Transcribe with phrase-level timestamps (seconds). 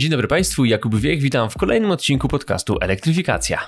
[0.00, 3.58] Dzień dobry Państwu, Jakub Wiech, witam w kolejnym odcinku podcastu Elektryfikacja.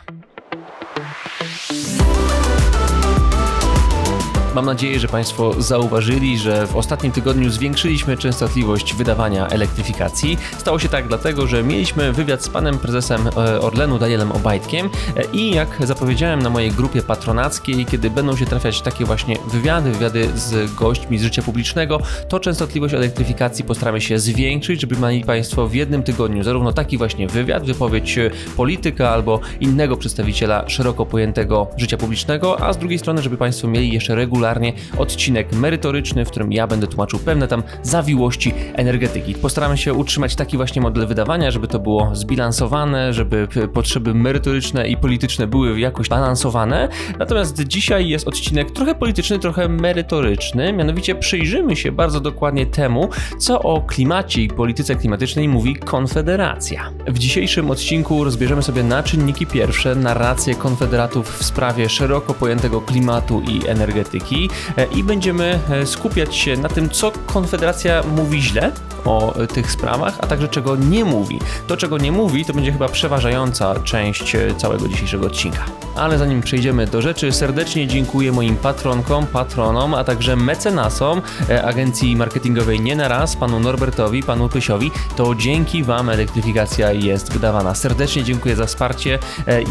[4.55, 10.39] Mam nadzieję, że Państwo zauważyli, że w ostatnim tygodniu zwiększyliśmy częstotliwość wydawania elektryfikacji.
[10.59, 14.87] Stało się tak dlatego, że mieliśmy wywiad z panem prezesem e, Orlenu Danielem Obajtkiem
[15.17, 19.91] e, i jak zapowiedziałem na mojej grupie patronackiej, kiedy będą się trafiać takie właśnie wywiady,
[19.93, 25.69] wywiady z gośćmi z życia publicznego, to częstotliwość elektryfikacji postaramy się zwiększyć, żeby mieli Państwo
[25.69, 28.19] w jednym tygodniu zarówno taki właśnie wywiad, wypowiedź
[28.57, 33.93] polityka albo innego przedstawiciela szeroko pojętego życia publicznego, a z drugiej strony, żeby Państwo mieli
[33.93, 39.35] jeszcze regularnie regularnie odcinek merytoryczny, w którym ja będę tłumaczył pewne tam zawiłości energetyki.
[39.35, 44.97] Postaramy się utrzymać taki właśnie model wydawania, żeby to było zbilansowane, żeby potrzeby merytoryczne i
[44.97, 46.89] polityczne były jakoś balansowane.
[47.19, 50.73] Natomiast dzisiaj jest odcinek trochę polityczny, trochę merytoryczny.
[50.73, 56.91] Mianowicie przyjrzymy się bardzo dokładnie temu, co o klimacie i polityce klimatycznej mówi Konfederacja.
[57.09, 63.43] W dzisiejszym odcinku rozbierzemy sobie na czynniki pierwsze narrację konfederatów w sprawie szeroko pojętego klimatu
[63.49, 64.32] i energetyki
[64.77, 68.73] E, i będziemy e, skupiać się na tym, co Konfederacja mówi źle
[69.05, 71.39] o e, tych sprawach, a także czego nie mówi.
[71.67, 75.65] To, czego nie mówi, to będzie chyba przeważająca część całego dzisiejszego odcinka.
[75.97, 81.23] Ale zanim przejdziemy do rzeczy, serdecznie dziękuję moim patronkom, patronom, a także mecenasom
[81.65, 84.91] agencji marketingowej Nie na raz, panu Norbertowi, panu Pysiowi.
[85.17, 87.75] To dzięki wam elektryfikacja jest wydawana.
[87.75, 89.19] Serdecznie dziękuję za wsparcie.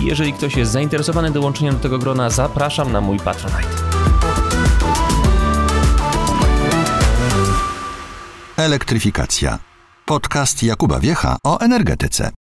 [0.01, 4.00] Jeżeli ktoś jest zainteresowany dołączeniem do tego grona, zapraszam na mój Patronite.
[8.61, 9.59] Elektryfikacja.
[10.05, 12.40] Podcast Jakuba Wiecha o energetyce.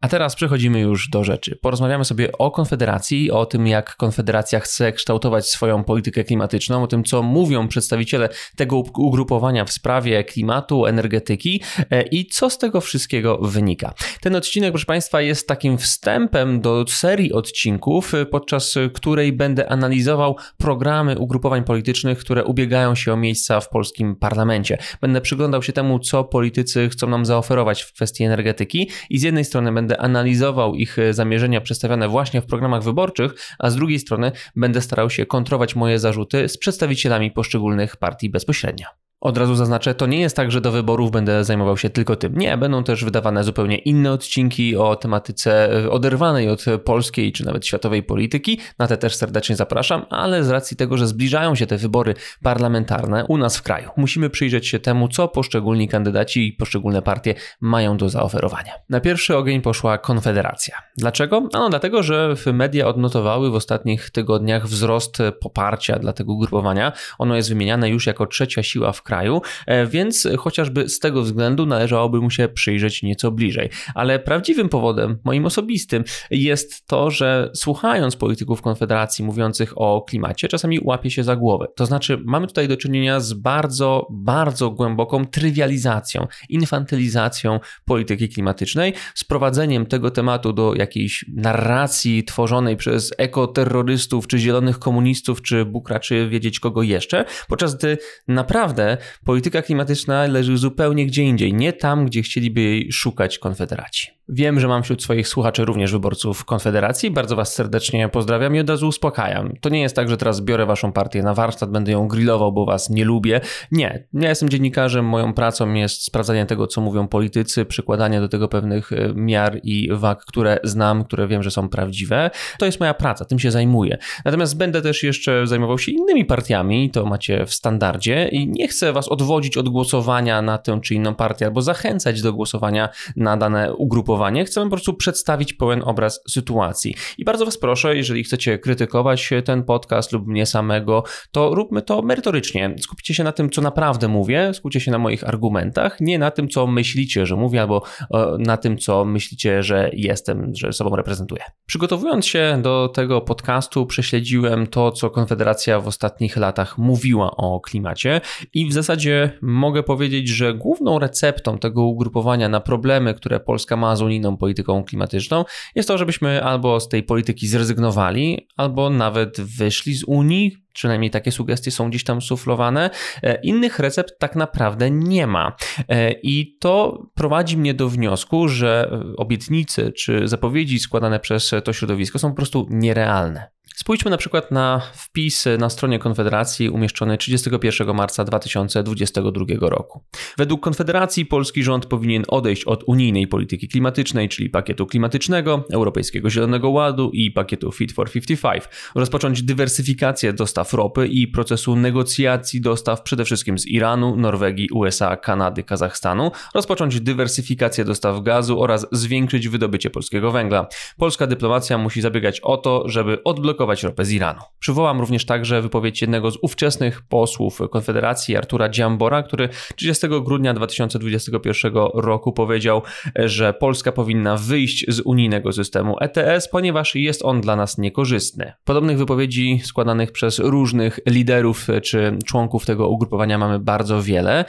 [0.00, 1.56] A teraz przechodzimy już do rzeczy.
[1.56, 7.04] Porozmawiamy sobie o Konfederacji, o tym, jak Konfederacja chce kształtować swoją politykę klimatyczną, o tym,
[7.04, 13.38] co mówią przedstawiciele tego ugrupowania w sprawie klimatu, energetyki e, i co z tego wszystkiego
[13.38, 13.94] wynika.
[14.20, 20.36] Ten odcinek, proszę Państwa, jest takim wstępem do serii odcinków, e, podczas której będę analizował
[20.58, 24.78] programy ugrupowań politycznych, które ubiegają się o miejsca w polskim parlamencie.
[25.00, 29.44] Będę przyglądał się temu, co politycy chcą nam zaoferować w kwestii energetyki i z jednej
[29.44, 33.98] strony będę będę analizował ich e, zamierzenia przedstawione właśnie w programach wyborczych, a z drugiej
[33.98, 38.86] strony będę starał się kontrować moje zarzuty z przedstawicielami poszczególnych partii bezpośrednio.
[39.20, 42.38] Od razu zaznaczę, to nie jest tak, że do wyborów będę zajmował się tylko tym.
[42.38, 47.66] Nie, będą też wydawane zupełnie inne odcinki o tematyce e, oderwanej od polskiej czy nawet
[47.66, 48.58] światowej polityki.
[48.78, 53.24] Na te też serdecznie zapraszam, ale z racji tego, że zbliżają się te wybory parlamentarne
[53.24, 57.96] u nas w kraju, musimy przyjrzeć się temu, co poszczególni kandydaci i poszczególne partie mają
[57.96, 58.72] do zaoferowania.
[58.88, 60.74] Na pierwszy ogień poszła Konfederacja.
[60.96, 61.48] Dlaczego?
[61.52, 66.92] Ano dlatego, że media odnotowały w ostatnich tygodniach wzrost poparcia dla tego ugrupowania.
[67.18, 71.22] Ono jest wymieniane już jako trzecia siła w kraju kraju, e, więc chociażby z tego
[71.22, 73.70] względu należałoby mu się przyjrzeć nieco bliżej.
[73.94, 80.78] Ale prawdziwym powodem, moim osobistym, jest to, że słuchając polityków Konfederacji mówiących o klimacie, czasami
[80.82, 81.66] łapie się za głowę.
[81.76, 89.86] To znaczy, mamy tutaj do czynienia z bardzo, bardzo głęboką trywializacją, infantylizacją polityki klimatycznej, sprowadzeniem
[89.86, 96.60] tego tematu do jakiejś narracji tworzonej przez ekoterrorystów, czy zielonych komunistów, czy Bóg raczy wiedzieć
[96.60, 97.98] kogo jeszcze, podczas gdy
[98.28, 104.19] naprawdę polityka klimatyczna leży zupełnie gdzie indziej, nie tam, gdzie chcieliby jej szukać konfederaci.
[104.32, 107.10] Wiem, że mam wśród swoich słuchaczy również wyborców Konfederacji.
[107.10, 109.52] Bardzo Was serdecznie pozdrawiam i od razu uspokajam.
[109.60, 112.66] To nie jest tak, że teraz biorę Waszą partię na warsztat, będę ją grillował, bo
[112.66, 113.40] Was nie lubię.
[113.72, 114.06] Nie.
[114.12, 118.92] Ja jestem dziennikarzem, moją pracą jest sprawdzanie tego, co mówią politycy, przykładanie do tego pewnych
[118.92, 122.30] e, miar i wag, które znam, które wiem, że są prawdziwe.
[122.58, 123.98] To jest moja praca, tym się zajmuję.
[124.24, 128.92] Natomiast będę też jeszcze zajmował się innymi partiami, to macie w standardzie i nie chcę
[128.92, 133.74] Was odwodzić od głosowania na tę czy inną partię albo zachęcać do głosowania na dane
[133.74, 136.94] ugrupowanie chcemy po prostu przedstawić pełen obraz sytuacji.
[137.18, 142.02] I bardzo Was proszę, jeżeli chcecie krytykować ten podcast lub mnie samego, to róbmy to
[142.02, 142.74] merytorycznie.
[142.80, 146.48] Skupcie się na tym, co naprawdę mówię, skupcie się na moich argumentach, nie na tym,
[146.48, 147.82] co myślicie, że mówię, albo
[148.14, 151.42] e, na tym, co myślicie, że jestem, że sobą reprezentuję.
[151.66, 158.20] Przygotowując się do tego podcastu, prześledziłem to, co Konfederacja w ostatnich latach mówiła o klimacie
[158.54, 163.96] i w zasadzie mogę powiedzieć, że główną receptą tego ugrupowania na problemy, które Polska ma
[163.96, 169.94] z unijną polityką klimatyczną, jest to, żebyśmy albo z tej polityki zrezygnowali, albo nawet wyszli
[169.94, 172.90] z Unii, Przynajmniej takie sugestie są gdzieś tam suflowane.
[173.22, 175.56] E, innych recept tak naprawdę nie ma.
[175.88, 182.18] E, I to prowadzi mnie do wniosku, że obietnice czy zapowiedzi składane przez to środowisko
[182.18, 183.50] są po prostu nierealne.
[183.80, 190.04] Spójrzmy na przykład na wpis na stronie Konfederacji umieszczony 31 marca 2022 roku.
[190.38, 196.70] Według Konfederacji polski rząd powinien odejść od unijnej polityki klimatycznej, czyli pakietu klimatycznego, Europejskiego Zielonego
[196.70, 203.24] Ładu i pakietu Fit for 55, rozpocząć dywersyfikację dostaw ropy i procesu negocjacji dostaw przede
[203.24, 210.30] wszystkim z Iranu, Norwegii, USA, Kanady, Kazachstanu, rozpocząć dywersyfikację dostaw gazu oraz zwiększyć wydobycie polskiego
[210.30, 210.66] węgla.
[210.96, 214.40] Polska dyplomacja musi zabiegać o to, żeby odblokować ropę z Iranu.
[214.58, 221.72] Przywołam również także wypowiedź jednego z ówczesnych posłów Konfederacji, Artura Dziambora, który 30 grudnia 2021
[221.94, 222.82] roku powiedział,
[223.16, 228.52] że Polska powinna wyjść z unijnego systemu ETS, ponieważ jest on dla nas niekorzystny.
[228.64, 234.44] Podobnych wypowiedzi składanych przez różnych liderów czy członków tego ugrupowania mamy bardzo wiele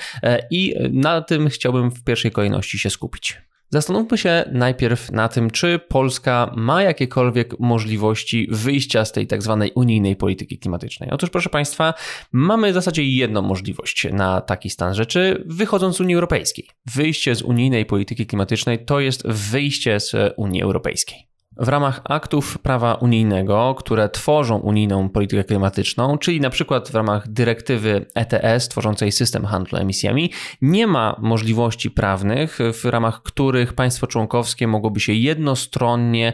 [0.51, 3.41] i na tym chciałbym w pierwszej kolejności się skupić.
[3.73, 9.71] Zastanówmy się najpierw na tym, czy Polska ma jakiekolwiek możliwości wyjścia z tej tak zwanej
[9.75, 11.09] unijnej polityki klimatycznej.
[11.11, 11.93] Otóż, proszę Państwa,
[12.31, 16.67] mamy w zasadzie jedną możliwość na taki stan rzeczy, wychodząc z Unii Europejskiej.
[16.95, 21.30] Wyjście z unijnej polityki klimatycznej to jest wyjście z Unii Europejskiej.
[21.57, 27.27] W ramach aktów prawa unijnego, które tworzą unijną politykę klimatyczną, czyli na przykład w ramach
[27.27, 30.31] dyrektywy ETS tworzącej system handlu emisjami,
[30.61, 36.33] nie ma możliwości prawnych, w ramach których państwo członkowskie mogłoby się jednostronnie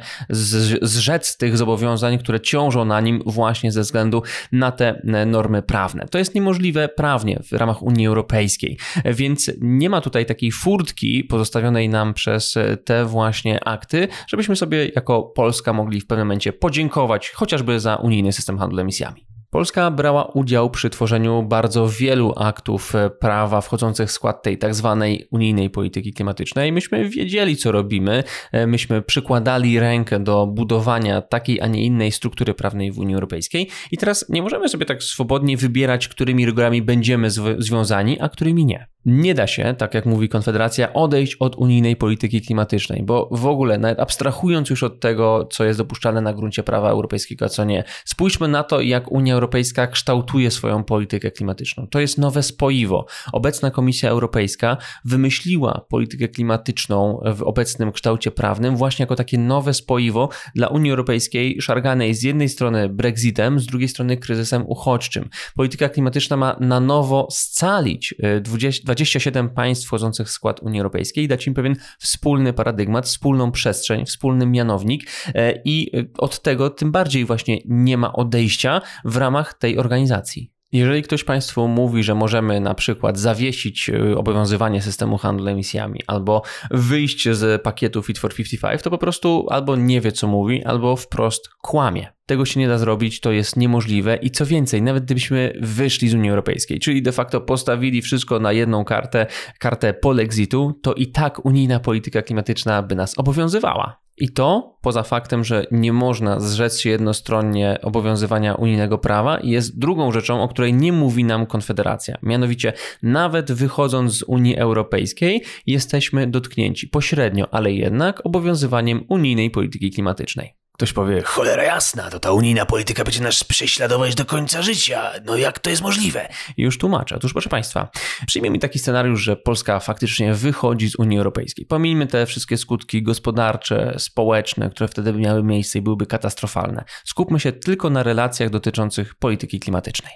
[0.82, 6.08] zrzec tych zobowiązań, które ciążą na nim właśnie ze względu na te normy prawne.
[6.12, 11.90] To jest niemożliwe prawnie w ramach Unii Europejskiej, więc nie ma tutaj takiej furtki pozostawionej
[11.90, 12.56] nam przez
[12.86, 18.32] te właśnie akty, żebyśmy sobie jako Polska mogli w pewnym momencie podziękować chociażby za unijny
[18.32, 19.28] system handlu emisjami.
[19.50, 25.28] Polska brała udział przy tworzeniu bardzo wielu aktów prawa wchodzących w skład tej tak zwanej
[25.32, 26.72] unijnej polityki klimatycznej.
[26.72, 28.24] Myśmy wiedzieli, co robimy,
[28.68, 33.98] myśmy przykładali rękę do budowania takiej, a nie innej struktury prawnej w Unii Europejskiej i
[33.98, 38.88] teraz nie możemy sobie tak swobodnie wybierać, którymi regulami będziemy związani, a którymi nie.
[39.08, 43.78] Nie da się, tak jak mówi Konfederacja, odejść od unijnej polityki klimatycznej, bo w ogóle,
[43.78, 47.84] nawet abstrahując już od tego, co jest dopuszczalne na gruncie prawa europejskiego, a co nie,
[48.06, 51.88] spójrzmy na to, jak Unia Europejska kształtuje swoją politykę klimatyczną.
[51.88, 53.06] To jest nowe spoiwo.
[53.34, 60.30] Obecna Komisja Europejska wymyśliła politykę klimatyczną w obecnym kształcie prawnym właśnie jako takie nowe spoiwo
[60.56, 65.30] dla Unii Europejskiej, szarganej z jednej strony Brexitem, z drugiej strony kryzysem uchodźczym.
[65.56, 71.24] Polityka klimatyczna ma na nowo scalić 20 y, 27 państw wchodzących w skład Unii Europejskiej
[71.24, 76.70] i dać im pewien wspólny paradygmat, wspólną przestrzeń, wspólny mianownik e, i e, od tego
[76.70, 80.57] tym bardziej właśnie nie ma odejścia w ramach tej organizacji.
[80.72, 86.42] Jeżeli ktoś Państwu mówi, że możemy na przykład zawiesić y, obowiązywanie systemu handlu emisjami albo
[86.72, 90.96] wyjść z pakietu Fit for 55, to po prostu albo nie wie, co mówi, albo
[90.96, 92.08] wprost kłamie.
[92.26, 96.14] Tego się nie da zrobić, to jest niemożliwe i co więcej, nawet gdybyśmy wyszli z
[96.14, 99.28] Unii Europejskiej, czyli de facto postawili wszystko na jedną kartę,
[99.60, 104.07] kartę polexitu, to i tak unijna polityka klimatyczna by nas obowiązywała.
[104.18, 110.12] I to poza faktem, że nie można zrzec się jednostronnie obowiązywania unijnego prawa, jest drugą
[110.12, 112.18] rzeczą, o której nie mówi nam Konfederacja.
[112.24, 112.74] Mianowicie,
[113.04, 120.54] nawet wychodząc z Unii Europejskiej, jesteśmy dotknięci pośrednio, ale jednak obowiązywaniem unijnej polityki klimatycznej.
[120.78, 125.12] Ktoś powie, cholera jasna, to ta unijna polityka będzie nas prześladować do końca życia.
[125.26, 126.30] No jak to jest możliwe?
[126.58, 127.16] Już tłumaczę.
[127.16, 127.90] Otóż proszę Państwa,
[128.28, 131.66] przyjmijmy taki scenariusz, że Polska faktycznie wychodzi z Unii Europejskiej.
[131.66, 136.84] Pomijmy te wszystkie skutki gospodarcze, społeczne, które wtedy miały miejsce i byłyby katastrofalne.
[137.06, 140.14] Skupmy się tylko na relacjach dotyczących polityki klimatycznej.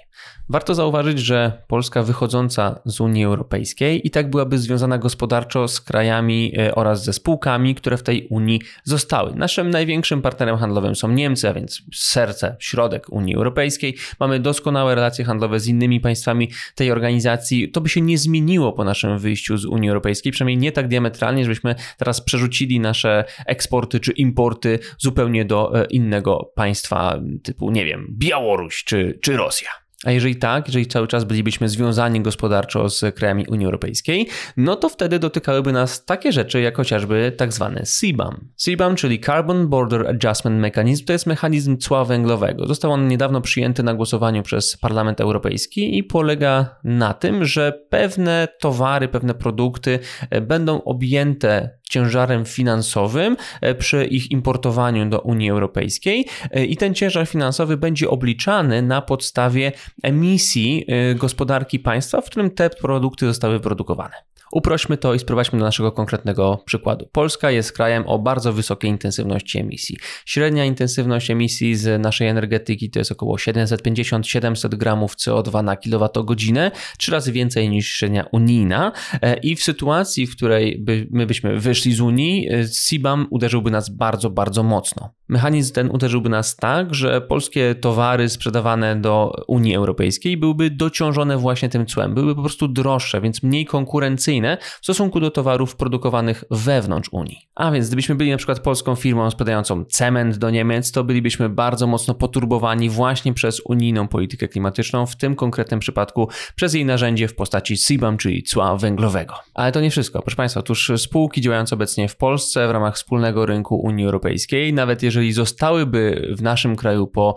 [0.48, 6.52] Warto zauważyć, że Polska wychodząca z Unii Europejskiej i tak byłaby związana gospodarczo z krajami
[6.58, 9.34] e, oraz ze spółkami, które w tej Unii zostały.
[9.34, 13.96] Naszym największym partnerem partnerem handlowym są Niemcy, a więc serce, środek Unii Europejskiej.
[14.20, 17.70] Mamy doskonałe relacje handlowe z innymi państwami tej organizacji.
[17.70, 21.44] To by się nie zmieniło po naszym wyjściu z Unii Europejskiej, przynajmniej nie tak diametralnie,
[21.44, 28.06] żebyśmy teraz przerzucili nasze eksporty czy importy zupełnie do e, innego państwa, typu, nie wiem,
[28.18, 29.81] Białoruś czy, czy Rosja.
[30.04, 34.88] A jeżeli tak, jeżeli cały czas bylibyśmy związani gospodarczo z krajami Unii Europejskiej, no to
[34.88, 38.48] wtedy dotykałyby nas takie rzeczy jak chociażby tak zwany CBAM.
[38.56, 42.66] CBAM, czyli Carbon Border Adjustment Mechanism, to jest mechanizm cła węglowego.
[42.66, 48.48] Został on niedawno przyjęty na głosowaniu przez Parlament Europejski i polega na tym, że pewne
[48.60, 49.98] towary, pewne produkty
[50.30, 56.94] e, będą objęte ciężarem finansowym e, przy ich importowaniu do Unii Europejskiej e, i ten
[56.94, 59.72] ciężar finansowy będzie obliczany na podstawie
[60.02, 64.31] emisji e, gospodarki państwa, w którym te produkty zostały produkowane.
[64.52, 67.08] Uprośmy to i sprowadźmy do naszego konkretnego przykładu.
[67.12, 69.96] Polska jest krajem o bardzo wysokiej intensywności emisji.
[70.26, 77.12] Średnia intensywność emisji z naszej energetyki to jest około 750-700 gramów CO2 na kilowatogodzinę, trzy
[77.12, 78.92] razy więcej niż średnia unijna.
[79.22, 83.70] E, I w sytuacji, w której by, my byśmy wyszli z Unii, e, CBAM uderzyłby
[83.70, 85.14] nas bardzo, bardzo mocno.
[85.28, 91.68] Mechanizm ten uderzyłby nas tak, że polskie towary sprzedawane do Unii Europejskiej byłyby dociążone właśnie
[91.68, 94.41] tym cłem, byłyby po prostu droższe, więc mniej konkurencyjne
[94.80, 97.38] w stosunku do towarów produkowanych wewnątrz Unii.
[97.54, 101.86] A więc gdybyśmy byli na przykład polską firmą sprzedającą cement do Niemiec, to bylibyśmy bardzo
[101.86, 107.34] mocno poturbowani właśnie przez unijną politykę klimatyczną, w tym konkretnym przypadku przez jej narzędzie w
[107.34, 109.34] postaci CBAM, czyli cła węglowego.
[109.54, 110.22] Ale to nie wszystko.
[110.22, 115.02] Proszę Państwa, otóż spółki działające obecnie w Polsce w ramach wspólnego rynku Unii Europejskiej, nawet
[115.02, 117.34] jeżeli zostałyby w naszym kraju po,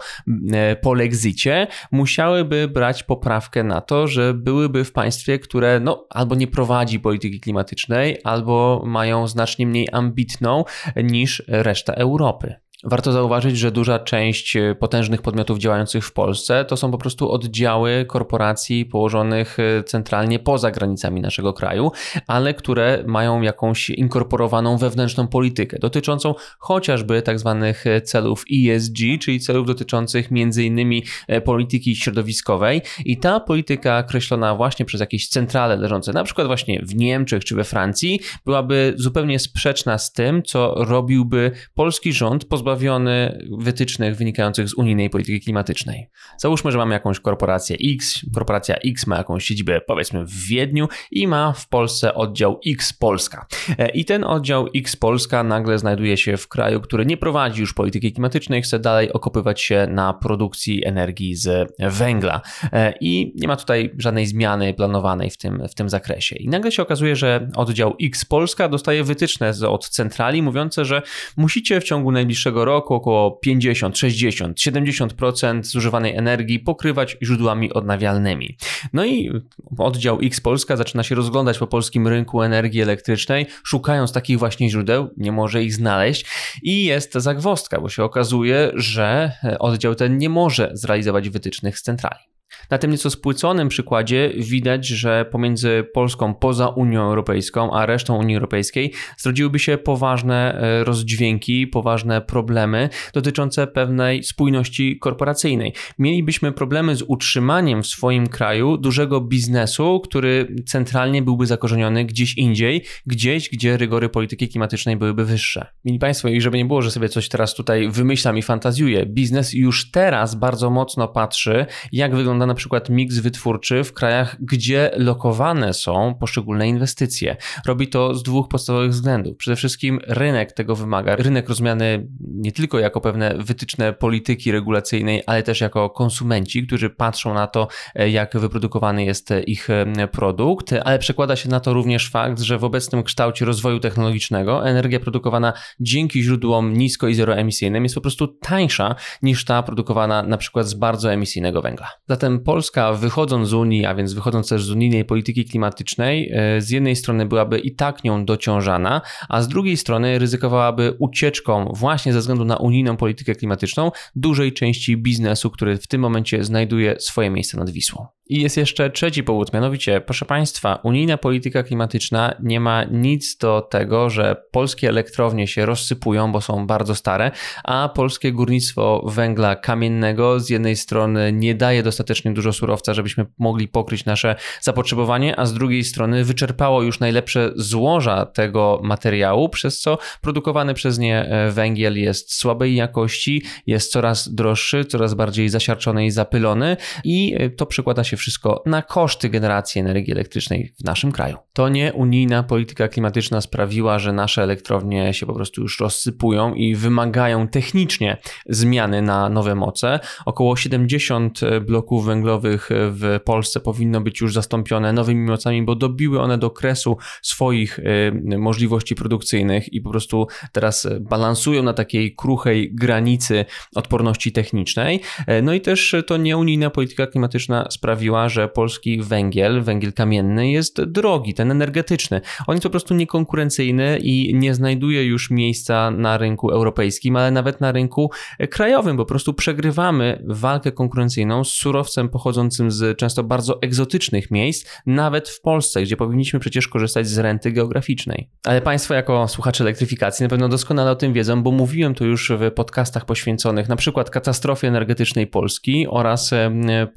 [0.54, 6.36] e, po lexicie, musiałyby brać poprawkę na to, że byłyby w państwie, które no, albo
[6.36, 10.64] nie prowadzi polityki klimatycznej, albo mają znacznie mniej ambitną
[10.96, 12.56] niż reszta Europy.
[12.88, 17.32] Warto zauważyć, że duża część e, potężnych podmiotów działających w Polsce to są po prostu
[17.32, 21.92] oddziały korporacji położonych e, centralnie poza granicami naszego kraju,
[22.28, 29.40] ale które mają jakąś inkorporowaną wewnętrzną politykę dotyczącą chociażby tak zwanych e, celów ESG, czyli
[29.40, 31.04] celów dotyczących innymi
[31.46, 32.82] polityki środowiskowej.
[33.06, 37.56] I ta polityka określona właśnie przez jakieś centrale leżące na przykład właśnie w Niemczech czy
[37.56, 44.70] we Francji byłaby zupełnie sprzeczna z tym, co robiłby polski rząd pozbawiony pozbawiony wytycznych wynikających
[44.70, 46.08] z unijnej polityki klimatycznej.
[46.38, 51.28] Załóżmy, że mamy jakąś korporację X, korporacja X ma jakąś siedzibę powiedzmy w Wiedniu i
[51.28, 53.48] ma w Polsce oddział X Polska.
[53.80, 57.74] E, I ten oddział X Polska nagle znajduje się w kraju, który nie prowadzi już
[57.74, 62.42] polityki klimatycznej, chce dalej okopywać się na produkcji energii z węgla.
[62.74, 66.36] E, I nie ma tutaj żadnej zmiany planowanej w tym, w tym zakresie.
[66.36, 71.02] I nagle się okazuje, że oddział X Polska dostaje wytyczne od centrali mówiące, że
[71.38, 78.58] musicie w ciągu najbliższego roku około 50, 60, 70% zużywanej energii pokrywać źródłami odnawialnymi.
[78.94, 79.32] No i
[79.78, 85.10] oddział X Polska zaczyna się rozglądać po polskim rynku energii elektrycznej, szukając takich właśnie źródeł,
[85.18, 86.26] nie może ich znaleźć
[86.64, 92.35] i jest zagwostka, bo się okazuje, że oddział ten nie może zrealizować wytycznych z centrali.
[92.72, 98.36] Na tym nieco spłyconym przykładzie widać, że pomiędzy Polską poza Unią Europejską a resztą Unii
[98.36, 105.74] Europejskiej zrodziłyby się poważne e, rozdźwięki, poważne problemy dotyczące pewnej spójności korporacyjnej.
[106.00, 112.84] Mielibyśmy problemy z utrzymaniem w swoim kraju dużego biznesu, który centralnie byłby zakorzeniony gdzieś indziej,
[113.06, 115.68] gdzieś, gdzie rygory polityki klimatycznej byłyby wyższe.
[115.86, 119.54] Mili Państwo, i żeby nie było, że sobie coś teraz tutaj wymyślam i fantazjuję, biznes
[119.54, 124.92] już teraz bardzo mocno patrzy, jak wygląda wygląda na przykład miks wytwórczy w krajach, gdzie
[124.98, 127.38] lokowane są poszczególne inwestycje.
[127.66, 129.38] Robi to z dwóch podstawowych względów.
[129.38, 131.16] Przede wszystkim rynek tego wymaga.
[131.16, 137.34] Rynek rozumiany nie tylko jako pewne wytyczne polityki regulacyjnej, ale też jako konsumenci, którzy patrzą
[137.34, 139.68] na to, jak wyprodukowany jest ich
[140.12, 145.00] produkt, ale przekłada się na to również fakt, że w obecnym kształcie rozwoju technologicznego energia
[145.00, 150.68] produkowana dzięki źródłom nisko i zeroemisyjnym jest po prostu tańsza niż ta produkowana na przykład
[150.68, 151.88] z bardzo emisyjnego węgla.
[152.10, 156.70] Zatem Polska wychodząc z Unii, a więc wychodząc też z unijnej polityki klimatycznej, e, z
[156.70, 162.20] jednej strony byłaby i tak nią dociążana, a z drugiej strony ryzykowałaby ucieczką właśnie ze
[162.20, 167.58] względu na unijną politykę klimatyczną dużej części biznesu, który w tym momencie znajduje swoje miejsce
[167.58, 168.08] nad Wisłą.
[168.30, 173.62] I jest jeszcze trzeci powód, mianowicie, proszę Państwa, unijna polityka klimatyczna nie ma nic do
[173.62, 177.32] tego, że polskie elektrownie się rozsypują, bo są bardzo stare,
[177.64, 183.68] a polskie górnictwo węgla kamiennego z jednej strony nie daje dostatecznie dużo surowca, żebyśmy mogli
[183.68, 189.98] pokryć nasze zapotrzebowanie, a z drugiej strony wyczerpało już najlepsze złoża tego materiału, przez co
[190.22, 196.12] produkowany przez nie e, węgiel jest słabej jakości, jest coraz droższy, coraz bardziej zasiarczony i
[196.12, 201.38] zapylony i e, to przekłada się wszystko na koszty generacji energii elektrycznej w naszym kraju.
[201.54, 206.76] To nie unijna polityka klimatyczna sprawiła, że nasze elektrownie się po prostu już rozsypują i
[206.76, 208.18] wymagają technicznie
[208.50, 210.00] zmiany na nowe moce.
[210.26, 216.38] Około 70 bloków węglowych w Polsce powinno być już zastąpione nowymi mocami, bo dobiły one
[216.38, 223.46] do kresu swoich y, możliwości produkcyjnych i po prostu teraz balansują na takiej kruchej granicy
[223.76, 225.02] odporności technicznej.
[225.44, 231.34] No i też to nieunijna polityka klimatyczna sprawiła, że polski węgiel, węgiel kamienny jest drogi,
[231.34, 232.22] ten energetyczny.
[232.48, 237.62] On jest po prostu niekonkurencyjny i nie znajduje już miejsca na rynku europejskim, ale nawet
[237.62, 238.12] na rynku
[238.50, 238.98] krajowym.
[238.98, 245.42] Po prostu przegrywamy walkę konkurencyjną z surowcem pochodzącym z często bardzo egzotycznych miejsc, nawet w
[245.42, 248.30] Polsce, gdzie powinniśmy przecież korzystać z renty geograficznej.
[248.44, 252.32] Ale Państwo, jako słuchacze elektryfikacji, na pewno doskonale o tym wiedzą, bo mówiłem to już
[252.32, 256.32] w podcastach poświęconych na przykład katastrofie energetycznej Polski oraz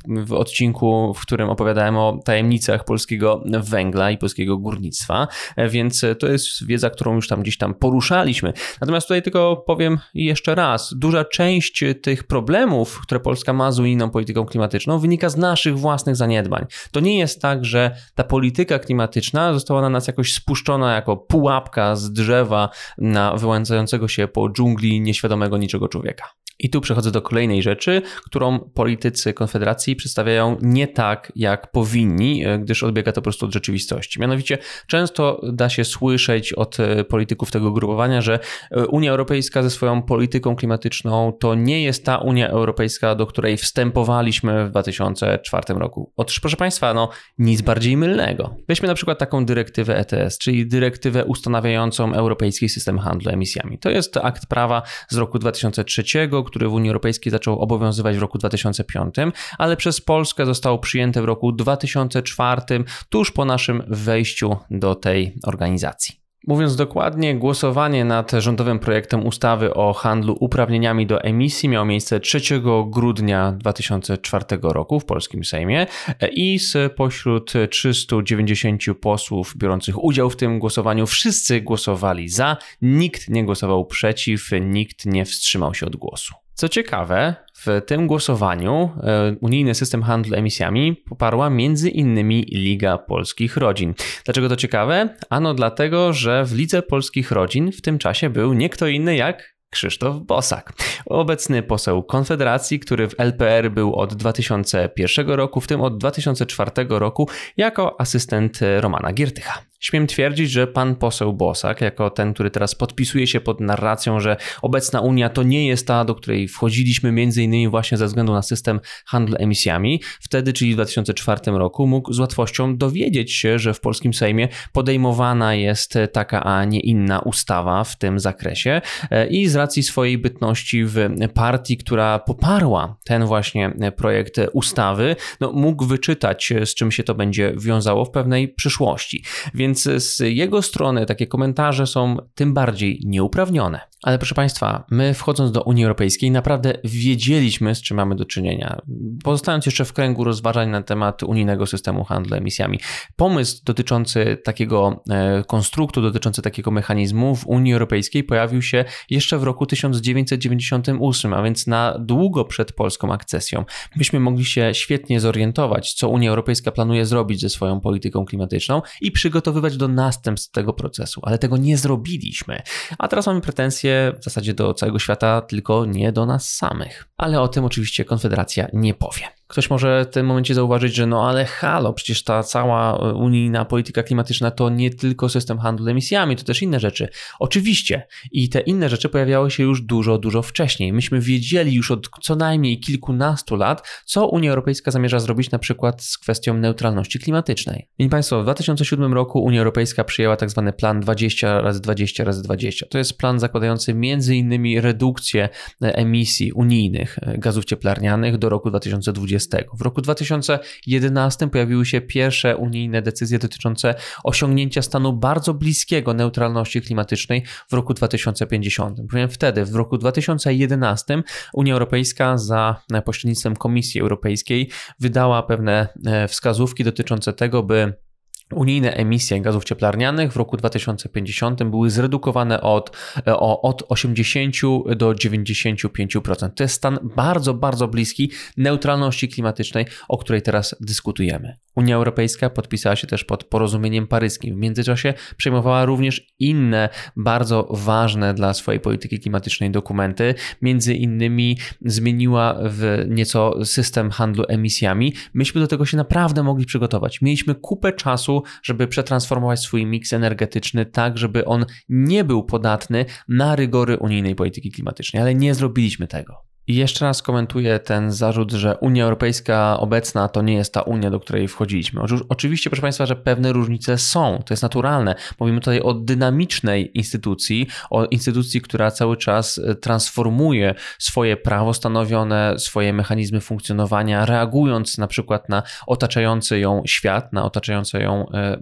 [0.06, 5.28] w odcinku, w którym opowiadałem o tajemnicach polskiego węgla i polskiego górnictwa,
[5.70, 8.52] więc to jest wiedza, którą już tam gdzieś tam poruszaliśmy.
[8.80, 14.10] Natomiast tutaj tylko powiem jeszcze raz, duża część tych problemów, które Polska ma z unijną
[14.10, 16.66] polityką klimatyczną, wynika z naszych własnych zaniedbań.
[16.90, 21.96] To nie jest tak, że ta polityka klimatyczna została na nas jakoś spuszczona jako pułapka
[21.96, 22.68] z drzewa
[22.98, 26.24] na wyłączającego się po dżungli nieświadomego niczego człowieka.
[26.58, 32.58] I tu przechodzę do kolejnej rzeczy, którą politycy Konfederacji przedstawiają nie tak, jak powinni, e,
[32.58, 34.20] gdyż odbiega to po prostu od rzeczywistości.
[34.20, 38.38] Mianowicie często da się słyszeć od e, polityków tego grupowania, że
[38.70, 43.56] e, Unia Europejska ze swoją polityką klimatyczną to nie jest ta Unia Europejska, do której
[43.56, 46.12] wstępowaliśmy w 2004 roku.
[46.16, 48.56] Otóż, proszę Państwa, no nic bardziej mylnego.
[48.68, 53.78] Weźmy na przykład taką dyrektywę ETS, czyli dyrektywę ustanawiającą Europejski System Handlu Emisjami.
[53.78, 56.04] To jest akt prawa z roku 2003,
[56.48, 59.14] który w Unii Europejskiej zaczął obowiązywać w roku 2005,
[59.58, 62.62] ale przez Polskę został przyjęty w roku 2004,
[63.08, 66.27] tuż po naszym wejściu do tej organizacji.
[66.48, 72.40] Mówiąc dokładnie, głosowanie nad rządowym projektem ustawy o handlu uprawnieniami do emisji miało miejsce 3
[72.86, 75.86] grudnia 2004 roku w polskim Sejmie
[76.32, 83.44] i z pośród 390 posłów biorących udział w tym głosowaniu wszyscy głosowali za, nikt nie
[83.44, 86.47] głosował przeciw, nikt nie wstrzymał się od głosu.
[86.58, 93.56] Co ciekawe, w tym głosowaniu e, unijny system handlu emisjami poparła między innymi Liga Polskich
[93.56, 93.94] Rodzin.
[94.24, 95.08] Dlaczego to ciekawe?
[95.30, 99.54] Ano dlatego, że w Lidze Polskich Rodzin w tym czasie był nie kto inny jak
[99.70, 100.72] Krzysztof Bosak,
[101.06, 107.28] obecny poseł Konfederacji, który w LPR był od 2001 roku, w tym od 2004 roku
[107.56, 109.67] jako asystent Romana Giertycha.
[109.80, 114.36] Śmiem twierdzić, że pan poseł Bosak, jako ten, który teraz podpisuje się pod narracją, że
[114.62, 118.42] obecna Unia to nie jest ta, do której wchodziliśmy między innymi właśnie ze względu na
[118.42, 123.80] system handlu emisjami, wtedy, czyli w 2004 roku, mógł z łatwością dowiedzieć się, że w
[123.80, 129.56] polskim Sejmie podejmowana jest taka, a nie inna ustawa w tym zakresie e, i z
[129.56, 136.74] racji swojej bytności w partii, która poparła ten właśnie projekt ustawy, no, mógł wyczytać, z
[136.74, 139.24] czym się to będzie wiązało w pewnej przyszłości.
[139.54, 143.80] Więc więc z jego strony takie komentarze są tym bardziej nieuprawnione.
[144.02, 148.78] Ale proszę Państwa, my wchodząc do Unii Europejskiej naprawdę wiedzieliśmy, z czym mamy do czynienia.
[149.24, 152.78] Pozostając jeszcze w kręgu rozważań na temat unijnego systemu handlu emisjami,
[153.16, 159.42] pomysł dotyczący takiego e, konstruktu, dotyczący takiego mechanizmu w Unii Europejskiej pojawił się jeszcze w
[159.42, 163.64] roku 1998, a więc na długo przed polską akcesją.
[163.96, 169.12] Myśmy mogli się świetnie zorientować, co Unia Europejska planuje zrobić ze swoją polityką klimatyczną i
[169.12, 172.62] przygotowywać do następstw tego procesu, ale tego nie zrobiliśmy.
[172.98, 177.08] A teraz mamy pretensje w zasadzie do całego świata, tylko nie do nas samych.
[177.16, 179.37] Ale o tym oczywiście Konfederacja nie powie.
[179.48, 183.64] Ktoś może w tym momencie zauważyć, że no ale halo, przecież ta cała e, unijna
[183.64, 187.08] polityka klimatyczna to nie tylko system handlu emisjami, to też inne rzeczy.
[187.38, 188.06] Oczywiście.
[188.32, 190.92] I te inne rzeczy pojawiały się już dużo, dużo wcześniej.
[190.92, 196.02] Myśmy wiedzieli już od co najmniej kilkunastu lat, co Unia Europejska zamierza zrobić na przykład
[196.02, 197.88] z kwestią neutralności klimatycznej.
[197.98, 202.42] Wiecie Państwo, w 2007 roku Unia Europejska przyjęła tak zwany plan 20 razy 20 razy
[202.42, 202.86] 20.
[202.86, 205.48] To jest plan zakładający między innymi redukcję
[205.82, 209.37] e, emisji unijnych e, gazów cieplarnianych do roku 2020
[209.74, 217.44] w roku 2011 pojawiły się pierwsze unijne decyzje dotyczące osiągnięcia stanu bardzo bliskiego neutralności klimatycznej
[217.70, 219.00] w roku 2050.
[219.00, 221.22] Bowiem wtedy, w roku 2011,
[221.52, 224.70] Unia Europejska za pośrednictwem Komisji Europejskiej
[225.00, 228.07] wydała pewne e, wskazówki dotyczące tego, by
[228.52, 234.54] Unijne emisje gazów cieplarnianych w roku 2050 były zredukowane od, e, o, od 80
[234.96, 236.50] do 95%.
[236.50, 241.56] To jest stan bardzo, bardzo bliski neutralności klimatycznej, o której teraz dyskutujemy.
[241.74, 244.54] Unia Europejska podpisała się też pod porozumieniem paryskim.
[244.54, 250.34] W międzyczasie przejmowała również inne bardzo ważne dla swojej polityki klimatycznej dokumenty.
[250.62, 255.14] Między innymi zmieniła w nieco system handlu emisjami.
[255.34, 257.20] Myśmy do tego się naprawdę mogli przygotować.
[257.22, 263.56] Mieliśmy kupę czasu żeby przetransformować swój miks energetyczny tak, żeby on nie był podatny na
[263.56, 266.47] rygory unijnej polityki klimatycznej, ale nie zrobiliśmy tego.
[266.68, 271.10] I jeszcze raz komentuję ten zarzut, że Unia Europejska obecna to nie jest ta Unia,
[271.10, 272.02] do której wchodziliśmy.
[272.28, 275.14] Oczywiście, proszę Państwa, że pewne różnice są, to jest naturalne.
[275.40, 282.54] Mówimy tutaj o dynamicznej instytucji, o instytucji, która cały czas e, transformuje swoje prawo stanowione,
[282.58, 288.58] swoje mechanizmy funkcjonowania, reagując na przykład na otaczający ją świat, na otaczające ją e, e,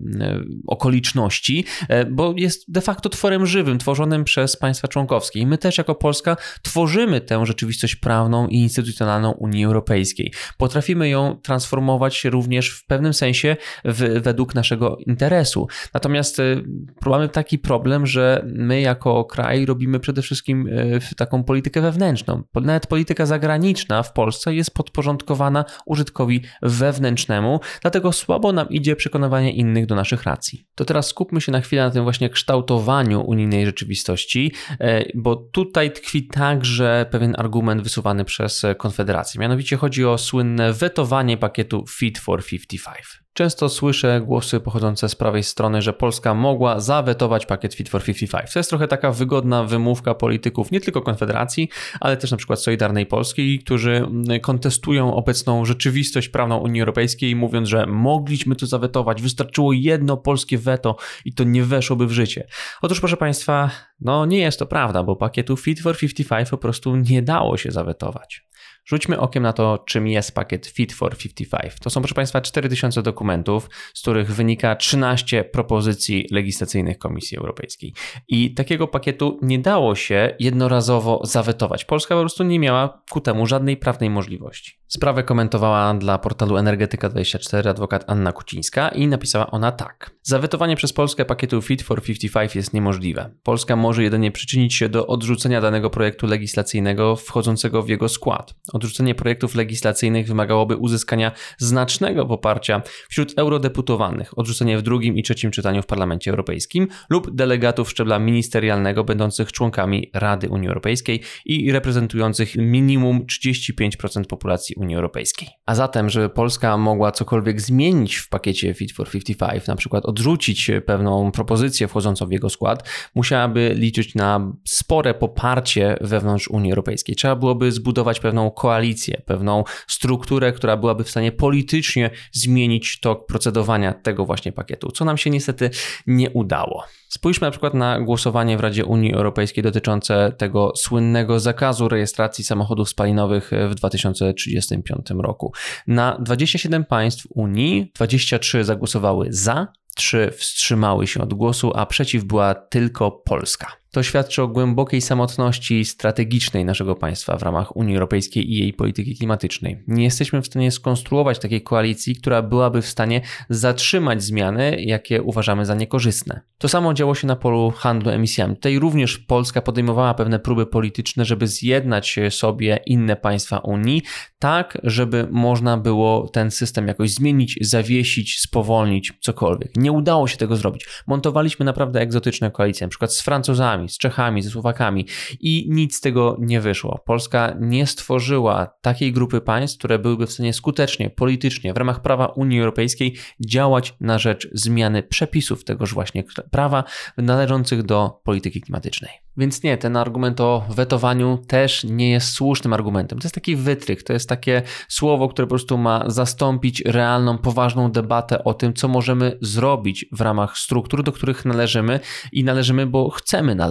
[0.66, 1.64] okoliczności,
[2.11, 5.40] bo jest de facto tworem żywym, tworzonym przez państwa członkowskie.
[5.40, 10.32] I my też jako Polska tworzymy tę rzeczywistość prawną i instytucjonalną Unii Europejskiej.
[10.59, 15.66] Potrafimy ją transformować również w pewnym sensie w, według naszego interesu.
[15.94, 16.64] Natomiast y,
[17.06, 22.42] mamy taki problem, że my jako kraj robimy przede wszystkim y, taką politykę wewnętrzną.
[22.54, 29.87] Nawet polityka zagraniczna w Polsce jest podporządkowana użytkowi wewnętrznemu, dlatego słabo nam idzie przekonywanie innych
[29.87, 30.66] do naszych racji.
[30.74, 35.92] To teraz skupmy się na chwilę na tym właśnie kształtowaniu unijnej rzeczywistości, e, bo tutaj
[35.92, 39.40] tkwi także pewien argument wysuwany przez Konfederację.
[39.40, 43.26] Mianowicie chodzi o słynne wetowanie pakietu Fit for 55.
[43.37, 48.53] Często słyszę głosy pochodzące z prawej strony, że Polska mogła zawetować pakiet Fit for 55.
[48.53, 51.68] To jest trochę taka wygodna wymówka polityków nie tylko Konfederacji,
[52.01, 54.09] ale też na przykład Solidarnej Polskiej, którzy
[54.42, 60.96] kontestują obecną rzeczywistość prawną Unii Europejskiej, mówiąc, że mogliśmy to zawetować, wystarczyło jedno polskie weto
[61.25, 62.46] i to nie weszłoby w życie.
[62.83, 63.70] Otóż, proszę Państwa,
[64.01, 67.70] no nie jest to prawda, bo pakietu Fit for 55 po prostu nie dało się
[67.70, 68.46] zawetować.
[68.88, 71.75] Rzućmy okiem na to, czym jest pakiet Fit for 55.
[71.81, 77.94] To są, proszę Państwa, 4000 dokumentów, z których wynika 13 propozycji legislacyjnych Komisji Europejskiej.
[78.29, 81.85] I takiego pakietu nie dało się jednorazowo zawetować.
[81.85, 84.79] Polska po prostu nie miała ku temu żadnej prawnej możliwości.
[84.88, 90.11] Sprawę komentowała dla portalu Energetyka24 adwokat Anna Kucińska i napisała ona tak.
[90.22, 93.31] Zawetowanie przez Polskę pakietu Fit for 55 jest niemożliwe.
[93.42, 98.55] Polska może jedynie przyczynić się do odrzucenia danego projektu legislacyjnego wchodzącego w jego skład.
[98.77, 105.83] Odrzucenie projektów legislacyjnych wymagałoby uzyskania znacznego poparcia wśród eurodeputowanych, odrzucenie w drugim i trzecim czytaniu
[105.83, 113.27] w Parlamencie Europejskim lub delegatów szczebla ministerialnego będących członkami Rady Unii Europejskiej i reprezentujących minimum
[113.27, 115.49] 35% populacji Unii Europejskiej.
[115.66, 120.70] A zatem, żeby Polska mogła cokolwiek zmienić w pakiecie Fit for 55, na przykład odrzucić
[120.87, 127.16] pewną propozycję wchodzącą w jego skład, musiałaby liczyć na spore poparcie wewnątrz Unii Europejskiej.
[127.16, 133.92] Trzeba byłoby zbudować pewną koalicję, pewną strukturę, która byłaby w stanie politycznie zmienić tok procedowania
[133.92, 135.70] tego właśnie pakietu, co nam się niestety
[136.07, 136.85] nie udało.
[137.09, 142.88] Spójrzmy na przykład na głosowanie w Radzie Unii Europejskiej dotyczące tego słynnego zakazu rejestracji samochodów
[142.88, 145.53] spalinowych w 2035 roku.
[145.87, 149.66] Na 27 państw Unii 23 zagłosowały za,
[149.97, 153.73] 3 wstrzymały się od głosu, a przeciw była tylko Polska.
[153.90, 159.16] To świadczy o głębokiej samotności strategicznej naszego państwa w ramach Unii Europejskiej i jej polityki
[159.16, 159.83] klimatycznej.
[159.88, 163.20] Nie jesteśmy w stanie skonstruować takiej koalicji, która byłaby w stanie
[163.51, 166.40] zatrzymać zmiany, jakie uważamy za niekorzystne.
[166.59, 168.55] To samo działo się na polu handlu emisjami.
[168.55, 174.03] Tutaj również Polska podejmowała pewne próby polityczne, żeby zjednać sobie inne państwa Unii,
[174.38, 179.77] tak żeby można było ten system jakoś zmienić, zawiesić, spowolnić, cokolwiek.
[179.77, 180.87] Nie udało się tego zrobić.
[181.07, 185.07] Montowaliśmy naprawdę egzotyczne koalicje, na przykład z Francuzami, z Czechami, ze Słowakami
[185.40, 187.03] i nic z tego nie wyszło.
[187.07, 192.27] Polska nie stworzyła takiej grupy państw, które byłyby w stanie skutecznie, politycznie, w ramach prawa
[192.27, 196.85] Unii Europejskiej działać na rzecz zmiany przepisów tegoż właśnie prawa
[197.16, 199.11] należących do polityki klimatycznej.
[199.37, 203.18] Więc nie, ten argument o wetowaniu też nie jest słusznym argumentem.
[203.18, 207.90] To jest taki wytrych, to jest takie słowo, które po prostu ma zastąpić realną, poważną
[207.90, 212.01] debatę o tym, co możemy zrobić w ramach struktur, do których należymy
[212.33, 213.65] i należymy, bo chcemy należeć.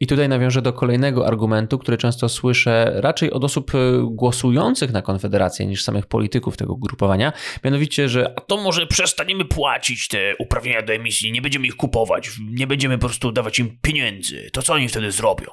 [0.00, 5.02] I tutaj nawiążę do kolejnego argumentu, który często słyszę raczej od osób e, głosujących na
[5.02, 7.32] Konfederację niż samych polityków tego grupowania,
[7.64, 12.30] mianowicie, że a to może przestaniemy płacić te uprawnienia do emisji, nie będziemy ich kupować,
[12.50, 14.50] nie będziemy po prostu dawać im pieniędzy.
[14.52, 15.46] To co oni wtedy zrobią?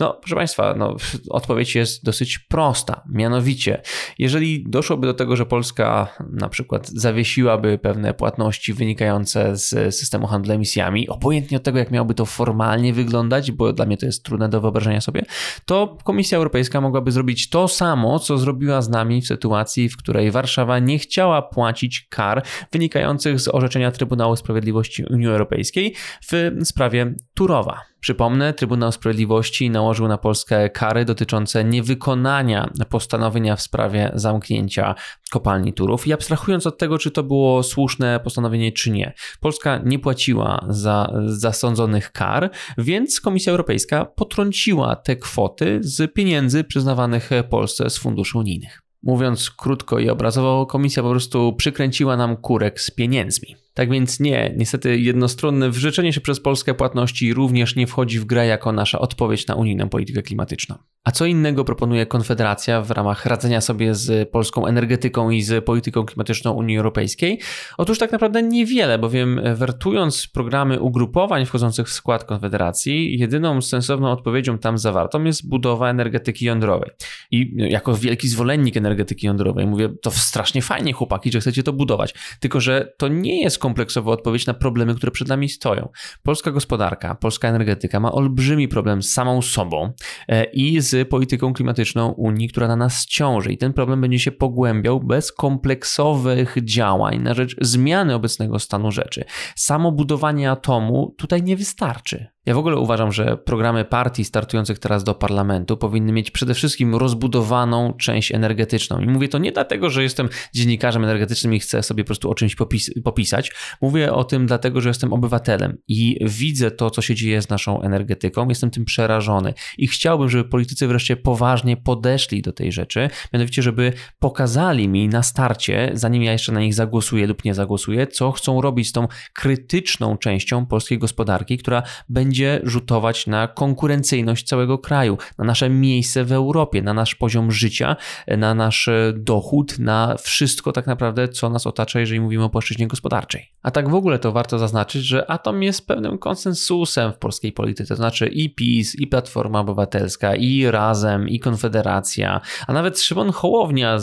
[0.00, 0.96] No, proszę Państwa, no,
[1.30, 3.02] odpowiedź jest dosyć prosta.
[3.12, 3.82] Mianowicie,
[4.18, 10.52] jeżeli doszłoby do tego, że Polska na przykład zawiesiłaby pewne płatności wynikające z systemu handlu
[10.52, 14.48] emisjami, obojętnie od tego, jak miałoby to formalnie wyglądać, bo dla mnie to jest trudne
[14.48, 15.24] do wyobrażenia sobie,
[15.64, 20.30] to Komisja Europejska mogłaby zrobić to samo, co zrobiła z nami w sytuacji, w której
[20.30, 25.94] Warszawa nie chciała płacić kar wynikających z orzeczenia Trybunału Sprawiedliwości Unii Europejskiej
[26.32, 27.89] w sprawie Turowa.
[28.00, 34.94] Przypomnę, Trybunał Sprawiedliwości nałożył na Polskę kary dotyczące niewykonania postanowienia w sprawie zamknięcia
[35.30, 39.14] kopalni Turów i abstrahując od tego, czy to było słuszne postanowienie, czy nie.
[39.40, 47.30] Polska nie płaciła za zasądzonych kar, więc Komisja Europejska potrąciła te kwoty z pieniędzy przyznawanych
[47.50, 48.82] Polsce z funduszy unijnych.
[49.02, 53.56] Mówiąc krótko i obrazowo, komisja po prostu przykręciła nam kurek z pieniędzmi.
[53.74, 58.46] Tak więc nie, niestety jednostronne wyrzeczenie się przez Polskę płatności również nie wchodzi w grę
[58.46, 60.74] jako nasza odpowiedź na unijną politykę klimatyczną.
[61.04, 66.04] A co innego proponuje Konfederacja w ramach radzenia sobie z polską energetyką i z polityką
[66.04, 67.40] klimatyczną Unii Europejskiej?
[67.78, 74.58] Otóż tak naprawdę niewiele, bowiem wertując programy ugrupowań wchodzących w skład Konfederacji, jedyną sensowną odpowiedzią
[74.58, 76.90] tam zawartą jest budowa energetyki jądrowej.
[77.30, 82.14] I jako wielki zwolennik energetyki jądrowej mówię, to strasznie fajnie chłopaki, że chcecie to budować,
[82.40, 85.88] tylko że to nie jest kompleksowa odpowiedź na problemy, które przed nami stoją.
[86.22, 89.92] Polska gospodarka, polska energetyka ma olbrzymi problem z samą sobą
[90.28, 93.52] e, i z polityką klimatyczną Unii, która na nas ciąży.
[93.52, 99.24] I ten problem będzie się pogłębiał bez kompleksowych działań na rzecz zmiany obecnego stanu rzeczy.
[99.56, 102.26] Samo budowanie atomu tutaj nie wystarczy.
[102.46, 106.94] Ja w ogóle uważam, że programy partii startujących teraz do parlamentu powinny mieć przede wszystkim
[106.94, 109.00] rozbudowaną część energetyczną.
[109.00, 112.34] I mówię to nie dlatego, że jestem dziennikarzem energetycznym i chcę sobie po prostu o
[112.34, 113.49] czymś popis popisać.
[113.80, 117.82] Mówię o tym dlatego, że jestem obywatelem i widzę to, co się dzieje z naszą
[117.82, 118.48] energetyką.
[118.48, 123.92] Jestem tym przerażony i chciałbym, żeby politycy wreszcie poważnie podeszli do tej rzeczy, mianowicie, żeby
[124.18, 128.60] pokazali mi na starcie, zanim ja jeszcze na nich zagłosuję lub nie zagłosuję, co chcą
[128.60, 135.44] robić z tą krytyczną częścią polskiej gospodarki, która będzie rzutować na konkurencyjność całego kraju, na
[135.44, 137.96] nasze miejsce w Europie, na nasz poziom życia,
[138.28, 143.39] na nasz dochód, na wszystko tak naprawdę, co nas otacza, jeżeli mówimy o płaszczyźnie gospodarczej.
[143.62, 147.88] A tak w ogóle to warto zaznaczyć, że atom jest pewnym konsensusem w polskiej polityce,
[147.88, 153.98] to znaczy i PiS, i Platforma Obywatelska, i Razem, i Konfederacja, a nawet Szymon Hołownia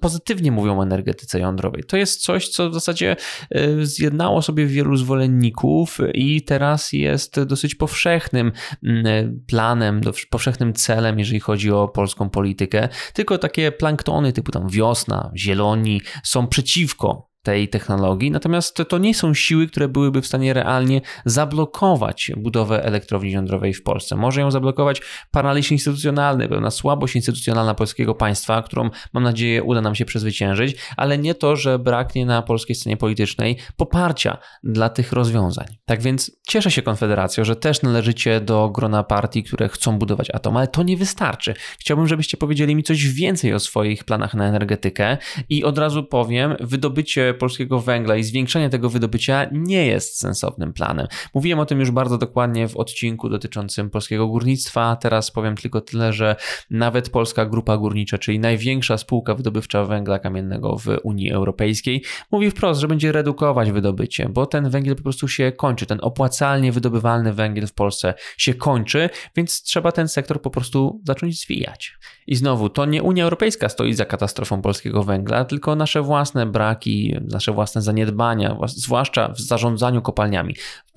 [0.00, 1.84] pozytywnie mówią o energetyce jądrowej.
[1.84, 3.16] To jest coś, co w zasadzie
[3.50, 8.52] e, zjednało sobie wielu zwolenników i teraz jest dosyć powszechnym
[8.84, 12.88] mm, planem, powszechnym celem, jeżeli chodzi o polską politykę.
[13.12, 19.34] Tylko takie planktony typu tam wiosna, zieloni są przeciwko tej technologii, natomiast to nie są
[19.34, 24.16] siły, które byłyby w stanie realnie zablokować budowę elektrowni jądrowej w Polsce.
[24.16, 29.94] Może ją zablokować paraliż instytucjonalny, pewna słabość instytucjonalna polskiego państwa, którą mam nadzieję uda nam
[29.94, 35.66] się przezwyciężyć, ale nie to, że braknie na polskiej scenie politycznej poparcia dla tych rozwiązań.
[35.84, 40.56] Tak więc cieszę się Konfederacją, że też należycie do grona partii, które chcą budować atom,
[40.56, 41.54] ale to nie wystarczy.
[41.78, 45.16] Chciałbym, żebyście powiedzieli mi coś więcej o swoich planach na energetykę
[45.48, 51.06] i od razu powiem, wydobycie polskiego węgla i zwiększenie tego wydobycia nie jest sensownym planem.
[51.34, 54.96] Mówiłem o tym już bardzo dokładnie w odcinku dotyczącym polskiego górnictwa.
[54.96, 56.36] Teraz powiem tylko tyle, że
[56.70, 62.80] nawet Polska Grupa Górnicza, czyli największa spółka wydobywcza węgla kamiennego w Unii Europejskiej, mówi wprost,
[62.80, 65.86] że będzie redukować wydobycie, bo ten węgiel po prostu się kończy.
[65.86, 71.40] Ten opłacalnie wydobywalny węgiel w Polsce się kończy, więc trzeba ten sektor po prostu zacząć
[71.40, 71.98] zwijać.
[72.28, 77.16] I znowu, to nie Unia Europejska stoi za katastrofą polskiego węgla, tylko nasze własne braki,
[77.20, 80.54] nasze własne zaniedbania, zwłaszcza w zarządzaniu kopalniami.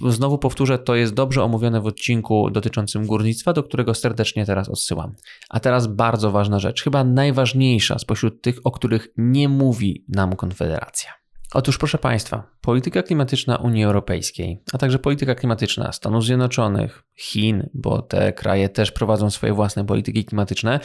[0.08, 5.16] Znowu powtórzę, to jest dobrze omówione w odcinku dotyczącym górnictwa, do którego serdecznie teraz odsyłam.
[5.50, 11.21] A teraz bardzo ważna rzecz, chyba najważniejsza spośród tych, o których nie mówi nam Konfederacja.
[11.54, 18.02] Otóż, proszę Państwa, polityka klimatyczna Unii Europejskiej, a także polityka klimatyczna Stanów Zjednoczonych, Chin, bo
[18.02, 20.80] te kraje też prowadzą swoje własne polityki klimatyczne,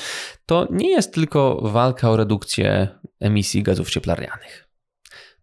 [0.46, 2.88] to nie jest tylko walka o redukcję
[3.20, 4.68] emisji gazów cieplarnianych.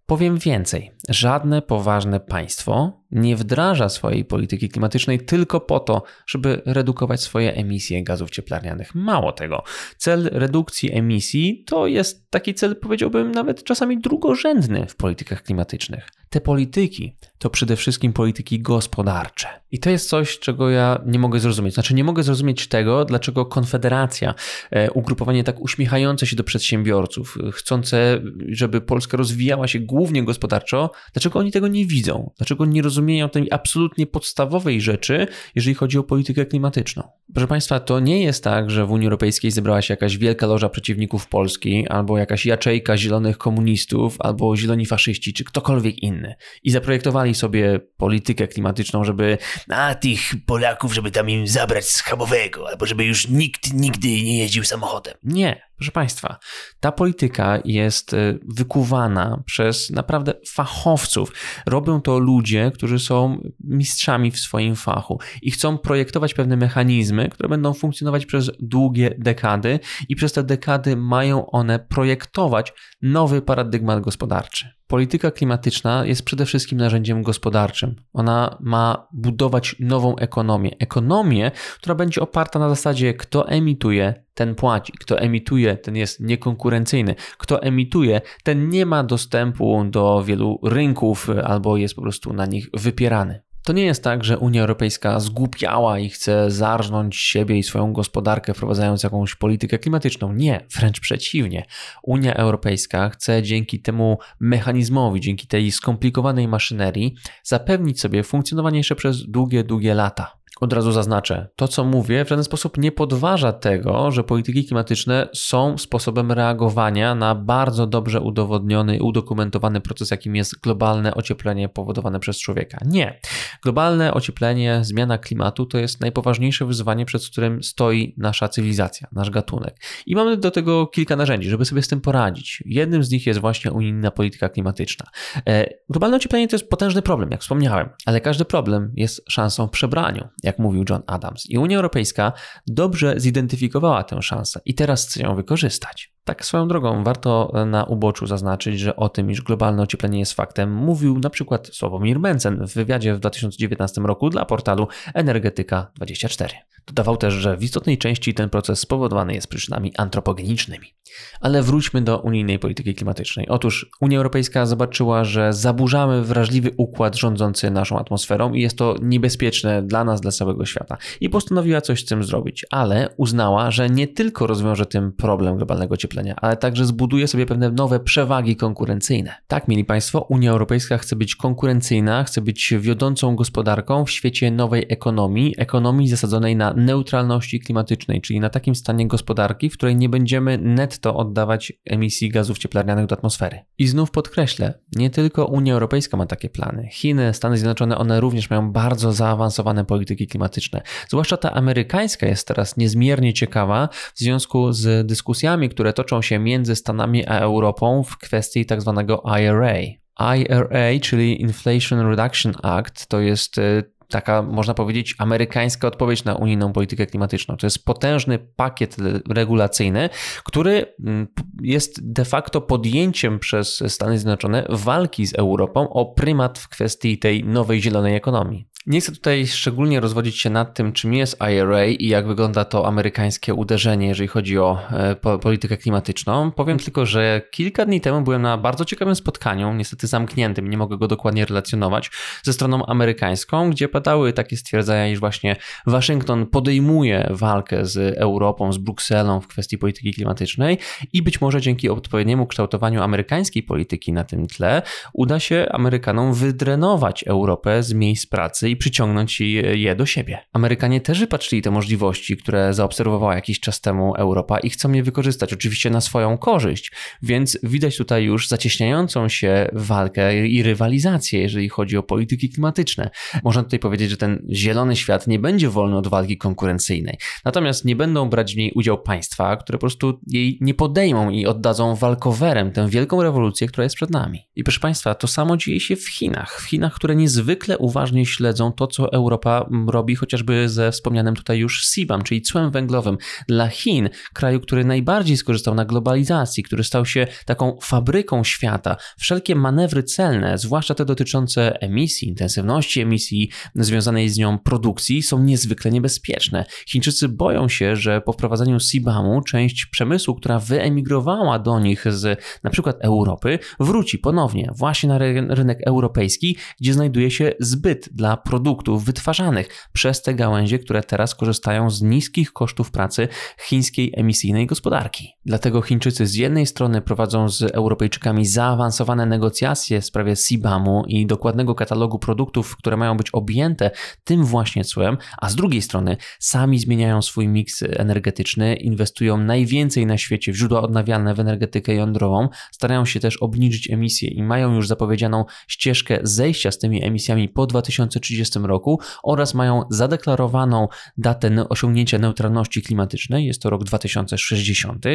[0.06, 7.22] Powiem więcej, żadne poważne państwo nie wdraża swojej polityki klimatycznej tylko po to, żeby redukować
[7.22, 8.96] swoje emisje gazów cieplarnianych.
[8.96, 9.64] Mało tego,
[9.98, 16.10] cel redukcji emisji to jest taki cel, powiedziałbym, nawet czasami drugorzędny w politykach klimatycznych.
[16.30, 19.48] Te polityki to przede wszystkim polityki gospodarcze.
[19.72, 21.74] I to jest coś, czego ja nie mogę zrozumieć.
[21.74, 24.36] Znaczy, nie mogę zrozumieć tego, dlaczego Konfederacja,
[24.72, 31.40] e, ugrupowanie tak uśmiechające się do przedsiębiorców, chcące, żeby Polska rozwijała się głównie gospodarczo, dlaczego
[31.40, 32.32] oni tego nie widzą?
[32.38, 33.03] Dlaczego nie rozumieją?
[33.04, 37.04] Rozumieją tej absolutnie podstawowej rzeczy, jeżeli chodzi o politykę klimatyczną.
[37.34, 40.70] Proszę Państwa, to nie jest tak, że w Unii Europejskiej zebrała się jakaś wielka loża
[40.70, 47.36] przeciwników Polski, albo jakaś jaczejka zielonych komunistów, albo zieloni faszyści, czy ktokolwiek inny i zaprojektowali
[47.36, 49.38] sobie politykę klimatyczną, żeby
[49.70, 54.64] a tych Polaków, żeby tam im zabrać schabowego, albo żeby już nikt nigdy nie jeździł
[54.64, 55.14] samochodem.
[55.24, 55.62] Nie.
[55.78, 56.38] Proszę Państwa,
[56.80, 61.32] ta polityka jest y, wykuwana przez naprawdę fachowców.
[61.66, 67.50] Robią to ludzie, którzy są mistrzami w swoim fachu i chcą projektować pewne mechanizmy, które
[67.50, 74.70] będą funkcjonować przez długie dekady, i przez te dekady mają one projektować nowy paradygmat gospodarczy.
[74.88, 77.96] Polityka klimatyczna jest przede wszystkim narzędziem gospodarczym.
[78.14, 80.72] Ona ma budować nową ekonomię.
[80.80, 84.94] Ekonomię, która będzie oparta na zasadzie, kto emituje, ten płaci.
[85.00, 87.16] Kto emituje, ten jest niekonkurencyjny.
[87.38, 92.70] Kto emituje, ten nie ma dostępu do wielu rynków albo jest po prostu na nich
[92.74, 93.42] wypierany.
[93.64, 98.54] To nie jest tak, że Unia Europejska zgłupiała i chce zarżnąć siebie i swoją gospodarkę,
[98.54, 100.34] wprowadzając jakąś politykę klimatyczną.
[100.34, 101.66] Nie, wręcz przeciwnie.
[102.04, 109.26] Unia Europejska chce dzięki temu mechanizmowi, dzięki tej skomplikowanej maszynerii zapewnić sobie funkcjonowanie jeszcze przez
[109.26, 110.44] długie, długie lata.
[110.62, 115.30] Od razu zaznaczę, to co mówię w żaden sposób nie podważa tego, że polityki klimatyczne
[115.34, 122.20] są sposobem reagowania na bardzo dobrze udowodniony i udokumentowany proces, jakim jest globalne ocieplenie powodowane
[122.20, 122.78] przez człowieka.
[122.86, 123.20] Nie.
[123.64, 129.76] Globalne ocieplenie, zmiana klimatu to jest najpoważniejsze wyzwanie, przed którym stoi nasza cywilizacja, nasz gatunek.
[130.06, 132.64] I mamy do tego kilka narzędzi, żeby sobie z tym poradzić.
[132.66, 135.06] Jednym z nich jest właśnie unijna polityka klimatyczna.
[135.48, 140.28] E, globalne ocieplenie to jest potężny problem, jak wspomniałem, ale każdy problem jest szansą przebraniu
[140.44, 141.50] jak mówił John Adams.
[141.50, 142.34] I Unia Europejska
[142.68, 146.13] dobrze zidentyfikowała tę szansę i teraz chce ją wykorzystać.
[146.24, 150.74] Tak swoją drogą warto na uboczu zaznaczyć, że o tym, iż globalne ocieplenie jest faktem,
[150.74, 156.50] mówił na przykład Sławomir Mencen w wywiadzie w 2019 roku dla portalu Energetyka24.
[156.88, 160.94] Dodawał też, że w istotnej części ten proces spowodowany jest przyczynami antropogenicznymi.
[161.42, 163.48] Ale wróćmy do unijnej polityki klimatycznej.
[163.48, 169.84] Otóż Unia Europejska zobaczyła, że zaburzamy wrażliwy układ rządzący naszą atmosferą i jest to niebezpieczne
[169.84, 170.98] dla nas, dla całego świata.
[171.22, 175.94] I postanowiła coś z tym zrobić, ale uznała, że nie tylko rozwiąże tym problem globalnego
[175.94, 179.36] ocieplenia, ale także zbuduje sobie pewne nowe przewagi konkurencyjne.
[179.48, 184.86] Tak, mieli Państwo, Unia Europejska chce być konkurencyjna, chce być wiodącą gospodarką w świecie nowej
[184.90, 190.58] ekonomii, ekonomii zasadzonej na neutralności klimatycznej, czyli na takim stanie gospodarki, w której nie będziemy
[190.58, 193.60] netto oddawać emisji gazów cieplarnianych do atmosfery.
[193.78, 196.88] I znów podkreślę, nie tylko Unia Europejska ma takie plany.
[196.92, 200.82] Chiny, Stany Zjednoczone, one również mają bardzo zaawansowane polityki klimatyczne.
[201.08, 206.76] Zwłaszcza ta amerykańska jest teraz niezmiernie ciekawa w związku z dyskusjami, które toczą się między
[206.76, 210.04] Stanami a Europą w kwestii tak zwanego IRA.
[210.20, 216.74] IRA, czyli Inflation Reduction Act, to jest e, taka, można powiedzieć, amerykańska odpowiedź na unijną
[216.74, 217.58] politykę klimatyczną.
[217.58, 218.98] To jest potężny pakiet
[219.30, 220.10] regulacyjny,
[220.44, 221.28] który mm,
[221.62, 227.44] jest de facto podjęciem przez Stany Zjednoczone walki z Europą o prymat w kwestii tej
[227.44, 228.68] nowej zielonej ekonomii.
[228.88, 232.88] Nie chcę tutaj szczególnie rozwodzić się nad tym, czym jest IRA i jak wygląda to
[232.88, 236.52] amerykańskie uderzenie, jeżeli chodzi o e, politykę klimatyczną.
[236.52, 240.98] Powiem tylko, że kilka dni temu byłem na bardzo ciekawym spotkaniu, niestety zamkniętym, nie mogę
[240.98, 242.12] go dokładnie relacjonować,
[242.44, 248.78] ze stroną amerykańską, gdzie padały takie stwierdzenia, iż właśnie Waszyngton podejmuje walkę z Europą, z
[248.78, 250.78] Brukselą w kwestii polityki klimatycznej
[251.14, 254.82] i być może dzięki odpowiedniemu kształtowaniu amerykańskiej polityki na tym tle
[255.14, 259.42] uda się Amerykanom wydrenować Europę z miejsc pracy i przyciągnąć
[259.74, 260.40] je do siebie.
[260.54, 265.54] Amerykanie też wypatrzyli te możliwości, które zaobserwowała jakiś czas temu Europa i chcą je wykorzystać,
[265.54, 271.98] oczywiście na swoją korzyść, więc widać tutaj już zacieśniającą się walkę i rywalizację, jeżeli chodzi
[271.98, 273.10] o polityki klimatyczne.
[273.44, 277.96] Można tutaj powiedzieć, że ten zielony świat nie będzie wolny od walki konkurencyjnej, natomiast nie
[277.96, 282.72] będą brać w niej udział państwa, które po prostu jej nie podejmą i oddadzą walkowerem
[282.72, 284.40] tę wielką rewolucję, która jest przed nami.
[284.56, 286.62] I proszę Państwa, to samo dzieje się w Chinach.
[286.62, 291.88] W Chinach, które niezwykle uważnie śledzą to, co Europa robi chociażby ze wspomnianym tutaj już
[291.88, 297.28] CBAM, czyli cłem węglowym dla Chin, kraju, który najbardziej skorzystał na globalizacji, który stał się
[297.46, 298.98] taką fabryką świata.
[299.18, 305.92] Wszelkie manewry celne, zwłaszcza te dotyczące emisji, intensywności emisji związanej z nią produkcji, są niezwykle
[305.92, 306.66] niebezpieczne.
[306.88, 312.70] Chińczycy boją się, że po wprowadzeniu CBAM-u część przemysłu, która wyemigrowała do nich z na
[312.70, 315.18] przykład Europy, wróci ponownie właśnie na
[315.50, 321.90] rynek europejski, gdzie znajduje się zbyt dla produktów wytwarzanych przez te gałęzie, które teraz korzystają
[321.90, 323.28] z niskich kosztów pracy
[323.62, 325.34] chińskiej emisyjnej gospodarki.
[325.46, 331.76] Dlatego Chińczycy z jednej strony prowadzą z Europejczykami zaawansowane negocjacje w sprawie CBAM-u i dokładnego
[331.76, 333.92] katalogu produktów, które mają być objęte
[334.24, 340.18] tym właśnie cłem, a z drugiej strony sami zmieniają swój miks energetyczny, inwestują najwięcej na
[340.18, 344.88] świecie w źródła odnawialne, w energetykę jądrową, starają się też obniżyć emisje i mają już
[344.88, 352.20] zapowiedzianą ścieżkę zejścia z tymi emisjami po 2030 2030 roku oraz mają zadeklarowaną datę osiągnięcia
[352.20, 355.06] neutralności klimatycznej, jest to rok 2060,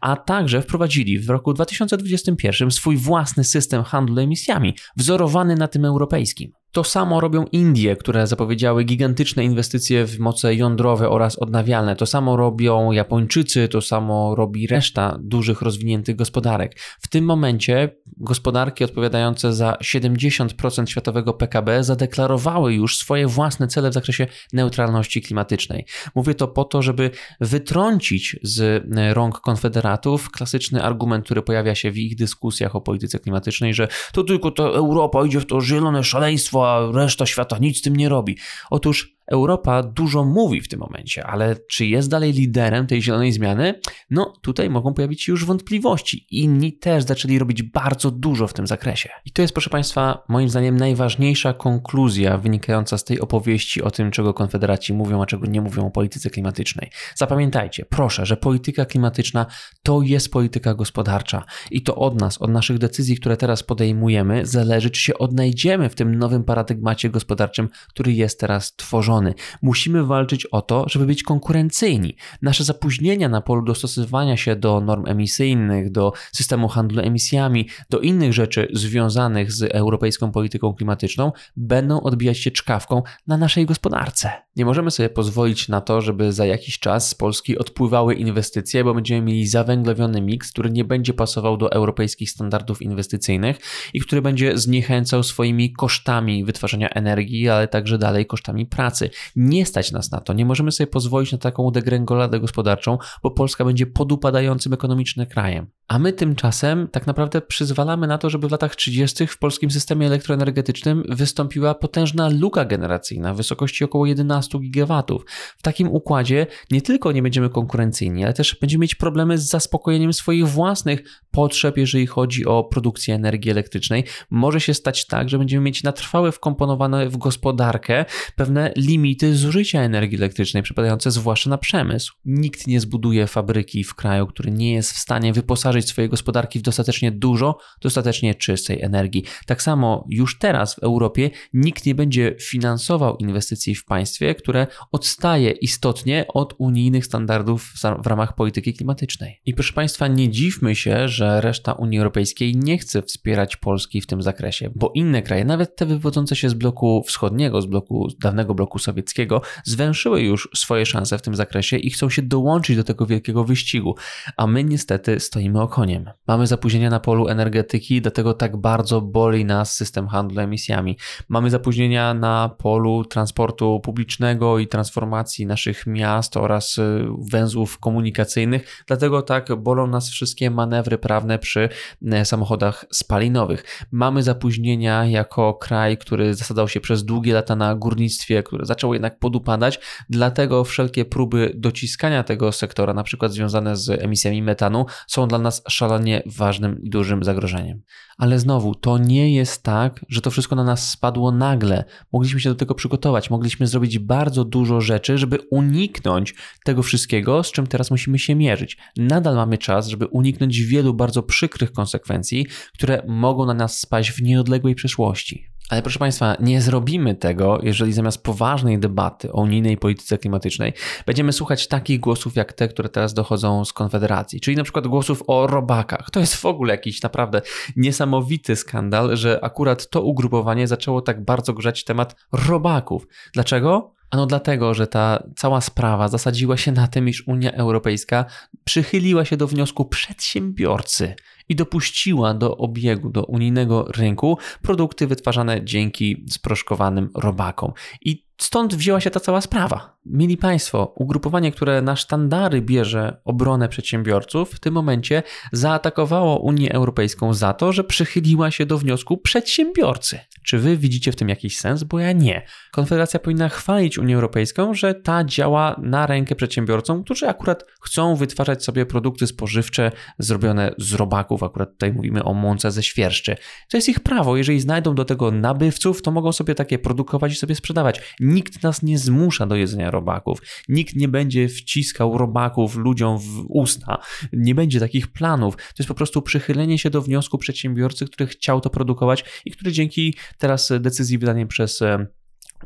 [0.00, 6.52] a także wprowadzili w roku 2021 swój własny system handlu emisjami, wzorowany na tym europejskim.
[6.72, 11.96] To samo robią Indie, które zapowiedziały gigantyczne inwestycje w moce jądrowe oraz odnawialne.
[11.96, 16.78] To samo robią Japończycy, to samo robi reszta dużych, rozwiniętych gospodarek.
[17.00, 23.94] W tym momencie gospodarki odpowiadające za 70% światowego PKB zadeklarowały już swoje własne cele w
[23.94, 25.86] zakresie neutralności klimatycznej.
[26.14, 27.10] Mówię to po to, żeby
[27.40, 33.74] wytrącić z rąk konfederatów klasyczny argument, który pojawia się w ich dyskusjach o polityce klimatycznej,
[33.74, 37.82] że to tylko ta Europa idzie w to zielone szaleństwo, a reszta świata nic z
[37.82, 38.36] tym nie robi.
[38.70, 43.80] Otóż Europa dużo mówi w tym momencie, ale czy jest dalej liderem tej zielonej zmiany?
[44.10, 46.26] No, tutaj mogą pojawić się już wątpliwości.
[46.30, 49.08] Inni też zaczęli robić bardzo dużo w tym zakresie.
[49.24, 54.10] I to jest, proszę Państwa, moim zdaniem najważniejsza konkluzja wynikająca z tej opowieści o tym,
[54.10, 56.90] czego konfederaci mówią, a czego nie mówią o polityce klimatycznej.
[57.14, 59.46] Zapamiętajcie, proszę, że polityka klimatyczna
[59.82, 64.90] to jest polityka gospodarcza i to od nas, od naszych decyzji, które teraz podejmujemy, zależy,
[64.90, 69.17] czy się odnajdziemy w tym nowym paradygmacie gospodarczym, który jest teraz tworzony
[69.62, 72.16] Musimy walczyć o to, żeby być konkurencyjni.
[72.42, 78.32] Nasze zapóźnienia na polu dostosowywania się do norm emisyjnych, do systemu handlu emisjami, do innych
[78.32, 84.30] rzeczy związanych z europejską polityką klimatyczną będą odbijać się czkawką na naszej gospodarce.
[84.56, 88.94] Nie możemy sobie pozwolić na to, żeby za jakiś czas z Polski odpływały inwestycje, bo
[88.94, 93.58] będziemy mieli zawęglowiony miks, który nie będzie pasował do europejskich standardów inwestycyjnych
[93.94, 99.07] i który będzie zniechęcał swoimi kosztami wytwarzania energii, ale także dalej kosztami pracy.
[99.36, 100.32] Nie stać nas na to.
[100.32, 105.66] Nie możemy sobie pozwolić na taką degrengoladę gospodarczą, bo Polska będzie podupadającym ekonomicznie krajem.
[105.88, 109.26] A my tymczasem tak naprawdę przyzwalamy na to, żeby w latach 30.
[109.26, 115.24] w polskim systemie elektroenergetycznym wystąpiła potężna luka generacyjna w wysokości około 11 gigawatów.
[115.58, 120.12] W takim układzie nie tylko nie będziemy konkurencyjni, ale też będziemy mieć problemy z zaspokojeniem
[120.12, 124.04] swoich własnych potrzeb, jeżeli chodzi o produkcję energii elektrycznej.
[124.30, 128.04] Może się stać tak, że będziemy mieć na trwałe wkomponowane w gospodarkę
[128.36, 132.14] pewne limity zużycia energii elektrycznej, przypadające zwłaszcza na przemysł.
[132.24, 136.62] Nikt nie zbuduje fabryki w kraju, który nie jest w stanie wyposażyć swojej gospodarki w
[136.62, 139.24] dostatecznie dużo, dostatecznie czystej energii.
[139.46, 145.50] Tak samo już teraz w Europie nikt nie będzie finansował inwestycji w państwie, które odstaje
[145.50, 147.72] istotnie od unijnych standardów
[148.02, 149.40] w ramach polityki klimatycznej.
[149.46, 154.06] I proszę Państwa, nie dziwmy się, że reszta Unii Europejskiej nie chce wspierać Polski w
[154.06, 158.54] tym zakresie, bo inne kraje, nawet te wywodzące się z bloku wschodniego, z bloku dawnego
[158.54, 163.06] bloku sowieckiego, zwęszyły już swoje szanse w tym zakresie i chcą się dołączyć do tego
[163.06, 163.94] wielkiego wyścigu,
[164.36, 166.10] a my niestety stoimy okoniem.
[166.26, 170.96] Mamy zapóźnienia na polu energetyki, dlatego tak bardzo boli nas system handlu emisjami.
[171.28, 179.22] Mamy zapóźnienia na polu transportu publicznego i transformacji naszych miast oraz y, węzłów komunikacyjnych, dlatego
[179.22, 181.68] tak bolą nas wszystkie manewry prawne przy
[182.02, 183.86] y, samochodach spalinowych.
[183.92, 189.18] Mamy zapóźnienia jako kraj, który zasadał się przez długie lata na górnictwie, które zaczęło jednak
[189.18, 195.38] podupadać, dlatego wszelkie próby dociskania tego sektora, na przykład związane z emisjami metanu, są dla
[195.38, 197.82] nas szalenie ważnym i dużym zagrożeniem.
[198.18, 201.84] Ale znowu, to nie jest tak, że to wszystko na nas spadło nagle.
[202.12, 206.34] Mogliśmy się do tego przygotować, mogliśmy zrobić bardzo dużo rzeczy, żeby uniknąć
[206.64, 208.76] tego wszystkiego, z czym teraz musimy się mierzyć.
[208.96, 214.22] Nadal mamy czas, żeby uniknąć wielu bardzo przykrych konsekwencji, które mogą na nas spaść w
[214.22, 215.57] nieodległej przyszłości.
[215.68, 220.72] Ale proszę Państwa, nie zrobimy tego, jeżeli zamiast poważnej debaty o unijnej polityce klimatycznej
[221.06, 225.22] będziemy słuchać takich głosów jak te, które teraz dochodzą z Konfederacji, czyli na przykład głosów
[225.26, 226.10] o robakach.
[226.10, 227.42] To jest w ogóle jakiś naprawdę
[227.76, 233.06] niesamowity skandal, że akurat to ugrupowanie zaczęło tak bardzo grzać temat robaków.
[233.32, 233.94] Dlaczego?
[234.10, 238.24] Ano dlatego, że ta cała sprawa zasadziła się na tym, iż Unia Europejska
[238.64, 241.14] przychyliła się do wniosku przedsiębiorcy
[241.48, 247.72] i dopuściła do obiegu, do unijnego rynku produkty wytwarzane dzięki sproszkowanym robakom.
[248.00, 249.98] I Stąd wzięła się ta cała sprawa.
[250.06, 255.22] Mieli Państwo, ugrupowanie, które na sztandary bierze obronę przedsiębiorców, w tym momencie
[255.52, 260.18] zaatakowało Unię Europejską za to, że przychyliła się do wniosku przedsiębiorcy.
[260.48, 261.84] Czy Wy widzicie w tym jakiś sens?
[261.84, 262.42] Bo ja nie.
[262.72, 268.64] Konfederacja powinna chwalić Unię Europejską, że ta działa na rękę przedsiębiorcom, którzy akurat chcą wytwarzać
[268.64, 271.42] sobie produkty spożywcze zrobione z robaków.
[271.42, 273.36] Akurat tutaj mówimy o mące ze świerszczy.
[273.70, 274.36] To jest ich prawo.
[274.36, 278.82] Jeżeli znajdą do tego nabywców, to mogą sobie takie produkować i sobie sprzedawać Nikt nas
[278.82, 280.42] nie zmusza do jedzenia robaków.
[280.68, 283.98] Nikt nie będzie wciskał robaków ludziom w usta.
[284.32, 285.56] Nie będzie takich planów.
[285.56, 289.72] To jest po prostu przychylenie się do wniosku przedsiębiorcy, który chciał to produkować i który
[289.72, 291.82] dzięki teraz decyzji wydanej przez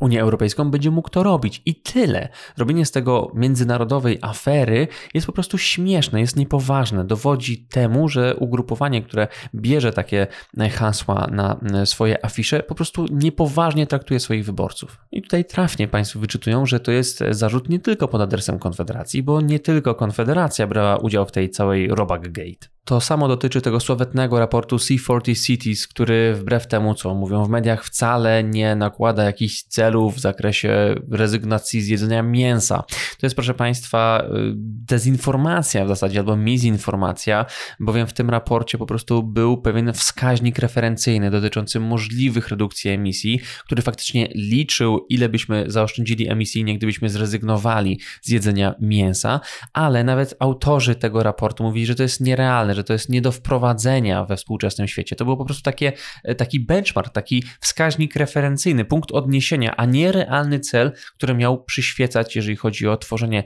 [0.01, 1.63] Unię Europejską, będzie mógł to robić.
[1.67, 2.29] I tyle.
[2.59, 7.05] Robienie z tego międzynarodowej afery jest po prostu śmieszne, jest niepoważne.
[7.05, 10.27] Dowodzi temu, że ugrupowanie, które bierze takie
[10.73, 14.99] hasła na swoje afisze, po prostu niepoważnie traktuje swoich wyborców.
[15.13, 19.41] I tutaj trafnie Państwo wyczytują, że to jest zarzut nie tylko pod adresem Konfederacji, bo
[19.41, 22.69] nie tylko Konfederacja brała udział w tej całej Robak Gate.
[22.85, 27.85] To samo dotyczy tego sławetnego raportu C40 Cities, który wbrew temu, co mówią w mediach,
[27.85, 32.85] wcale nie nakłada jakichś celów w zakresie rezygnacji z jedzenia mięsa.
[33.21, 37.47] To jest, proszę Państwa, y, dezinformacja w zasadzie albo mizinformacja,
[37.81, 43.83] bowiem w tym raporcie po prostu był pewien wskaźnik referencyjny dotyczący możliwych redukcji emisji, który
[43.83, 49.41] faktycznie liczył, ile byśmy zaoszczędzili emisyjnie, gdybyśmy zrezygnowali z jedzenia mięsa,
[49.73, 53.33] ale nawet autorzy tego raportu mówili, że to jest nierealne że to jest nie do
[53.33, 55.17] wprowadzenia we współczesnym świecie.
[55.17, 55.93] To był po prostu takie,
[56.25, 62.37] e, taki benchmark, taki wskaźnik referencyjny, punkt odniesienia, a nie realny cel, który miał przyświecać,
[62.37, 63.45] jeżeli chodzi o tworzenie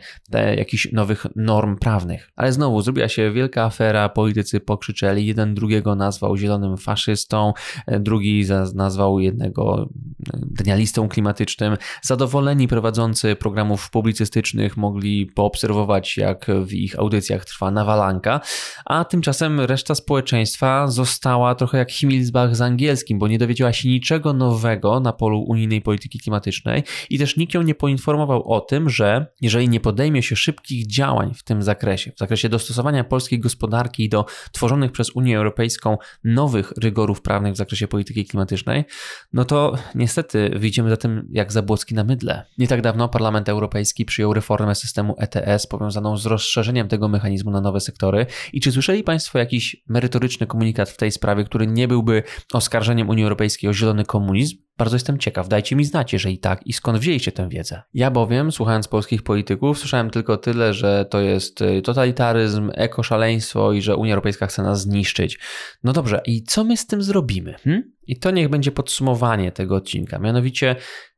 [0.57, 2.31] jakichś nowych norm prawnych.
[2.37, 7.53] Ale znowu zrobiła się wielka afera, politycy pokrzyczeli, jeden drugiego nazwał zielonym faszystą,
[7.87, 11.77] e, drugi nazwał jednego e, denialistą klimatycznym.
[12.03, 18.41] Zadowoleni prowadzący programów publicystycznych mogli poobserwować, jak w ich audycjach trwa nawalanka,
[18.85, 23.89] a tym Tymczasem reszta społeczeństwa została trochę jak Himmelsbach z angielskim, bo nie dowiedziała się
[23.89, 28.91] niczego nowego na polu unijnej polityki klimatycznej i też nikt ją nie poinformował o tym,
[28.91, 34.09] że jeżeli nie podejmie się szybkich działań w tym zakresie, w zakresie dostosowania polskiej gospodarki
[34.09, 38.85] do tworzonych przez Unię Europejską nowych rygorów prawnych w zakresie polityki klimatycznej,
[39.33, 42.45] no to niestety wyjdziemy za tym jak zabłoski na mydle.
[42.59, 47.61] Nie tak dawno Parlament Europejski przyjął reformę systemu ETS powiązaną z rozszerzeniem tego mechanizmu na
[47.61, 52.23] nowe sektory i czy słyszeli Państwo jakiś merytoryczny komunikat w tej sprawie, który nie byłby
[52.53, 54.57] oskarżeniem Unii Europejskiej o zielony komunizm?
[54.79, 57.83] Bardzo jestem ciekaw, dajcie mi znać, jeżeli tak i skąd wzięliście tę wiedzę.
[57.95, 63.83] Ja bowiem, słuchając polskich polityków, słyszałem tylko tyle, że to jest y, totalitaryzm, ekoszaleństwo i
[63.83, 65.39] że Unia Europejska chce nas zniszczyć.
[65.85, 67.55] No dobrze, i co my z tym zrobimy?
[67.63, 67.93] Hm?
[68.07, 70.19] I to niech będzie podsumowanie tego odcinka.
[70.19, 70.77] Mianowicie,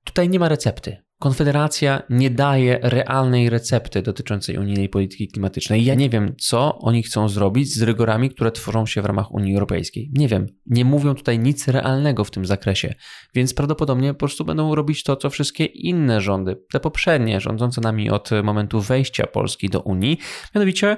[0.08, 0.96] tutaj nie ma recepty.
[1.20, 5.84] Konfederacja nie daje realnej recepty dotyczącej unijnej polityki klimatycznej.
[5.84, 9.54] Ja nie wiem, co oni chcą zrobić z rygorami, które tworzą się w ramach Unii
[9.54, 10.10] Europejskiej.
[10.12, 10.46] Nie wiem.
[10.66, 12.94] Nie mówią tutaj nic realnego w tym zakresie,
[13.34, 18.10] więc prawdopodobnie po prostu będą robić to, co wszystkie inne rządy, te poprzednie, rządzące nami
[18.10, 20.18] od momentu wejścia Polski do Unii,
[20.54, 20.96] mianowicie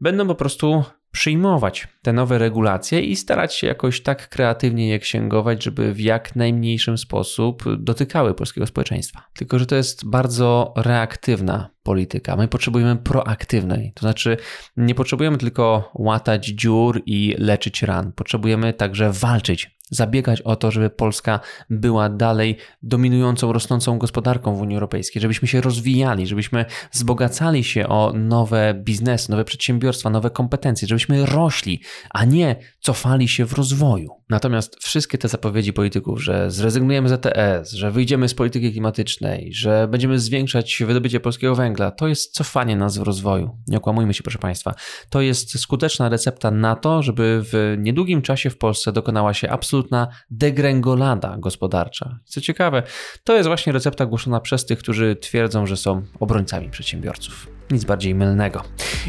[0.00, 0.84] będą po prostu
[1.14, 6.36] przyjmować te nowe regulacje i starać się jakoś tak kreatywnie je księgować, żeby w jak
[6.36, 9.22] najmniejszym sposób dotykały polskiego społeczeństwa.
[9.34, 12.36] Tylko, że to jest bardzo reaktywna polityka.
[12.36, 14.36] My potrzebujemy proaktywnej, to znaczy
[14.76, 18.12] nie potrzebujemy tylko łatać dziur i leczyć ran.
[18.12, 24.76] Potrzebujemy także walczyć zabiegać o to, żeby Polska była dalej dominującą, rosnącą gospodarką w Unii
[24.76, 31.26] Europejskiej, żebyśmy się rozwijali, żebyśmy wzbogacali się o nowe biznesy, nowe przedsiębiorstwa, nowe kompetencje, żebyśmy
[31.26, 31.80] rośli,
[32.10, 34.10] a nie cofali się w rozwoju.
[34.30, 39.88] Natomiast wszystkie te zapowiedzi polityków, że zrezygnujemy z ETS, że wyjdziemy z polityki klimatycznej, że
[39.88, 43.58] będziemy zwiększać wydobycie polskiego węgla, to jest cofanie nas w rozwoju.
[43.68, 44.74] Nie okłamujmy się, proszę Państwa.
[45.10, 50.08] To jest skuteczna recepta na to, żeby w niedługim czasie w Polsce dokonała się absolutna
[50.30, 52.18] degrengolada gospodarcza.
[52.24, 52.82] Co ciekawe,
[53.24, 57.48] to jest właśnie recepta głoszona przez tych, którzy twierdzą, że są obrońcami przedsiębiorców.
[57.70, 58.62] Nic bardziej mylnego.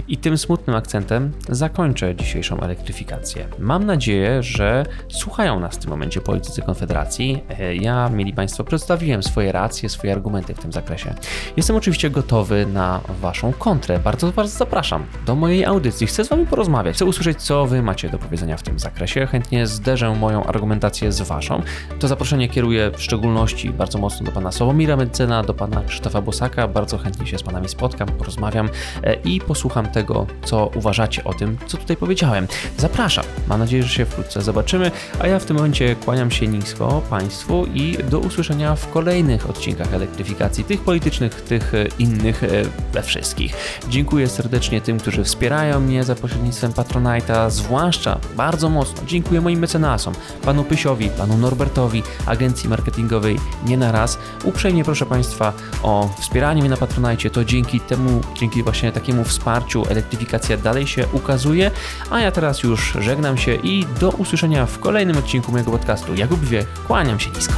[0.08, 3.48] I tym smutnym akcentem zakończę dzisiejszą elektryfikację.
[3.60, 4.86] Mam nadzieję, że
[5.16, 7.44] słuchają nas w tym momencie politycy Konfederacji.
[7.60, 11.14] E, ja, mieli Państwo, przedstawiłem swoje racje, swoje argumenty w tym zakresie.
[11.58, 14.00] Jestem oczywiście gotowy na Waszą kontrę.
[14.00, 16.08] Bardzo Was zapraszam do mojej audycji.
[16.08, 19.28] Chcę z Wami porozmawiać, chcę usłyszeć, co Wy macie do powiedzenia w tym zakresie.
[19.28, 21.62] Chętnie zderzę moją argumentację z Waszą.
[22.00, 26.68] To zaproszenie kieruję w szczególności bardzo mocno do Pana Sławomira Medycena, do Pana Krzysztofa Bosaka.
[26.68, 28.70] Bardzo chętnie się z Panami spotkam, porozmawiam
[29.04, 32.48] e, i posłucham tego, co uważacie o tym, co tutaj powiedziałem.
[32.78, 33.26] Zapraszam.
[33.48, 37.66] Mam nadzieję, że się wkrótce zobaczymy, a ja w tym momencie kłaniam się nisko Państwu
[37.74, 42.48] i do usłyszenia w kolejnych odcinkach elektryfikacji, tych politycznych, tych e, innych, e,
[42.94, 43.56] we wszystkich.
[43.90, 50.14] Dziękuję serdecznie tym, którzy wspierają mnie za pośrednictwem Patronite'a, zwłaszcza bardzo mocno dziękuję moim mecenasom,
[50.42, 54.18] panu Pysiowi, panu Norbertowi, agencji marketingowej Nie na raz.
[54.44, 59.84] Uprzejmie proszę Państwa o wspieranie mnie na Patronite, to dzięki temu, dzięki właśnie takiemu wsparciu
[59.90, 61.72] elektryfikacja dalej się ukazuje,
[62.10, 66.16] a ja teraz już żegnam się i do usłyszenia w kolejnym odcinku mojego podcastu.
[66.16, 67.54] Jakub Wiech, kłaniam się nisko.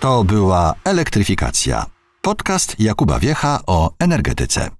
[0.00, 1.86] To była Elektryfikacja.
[2.22, 4.70] Podcast Jakuba Wiecha o energetyce.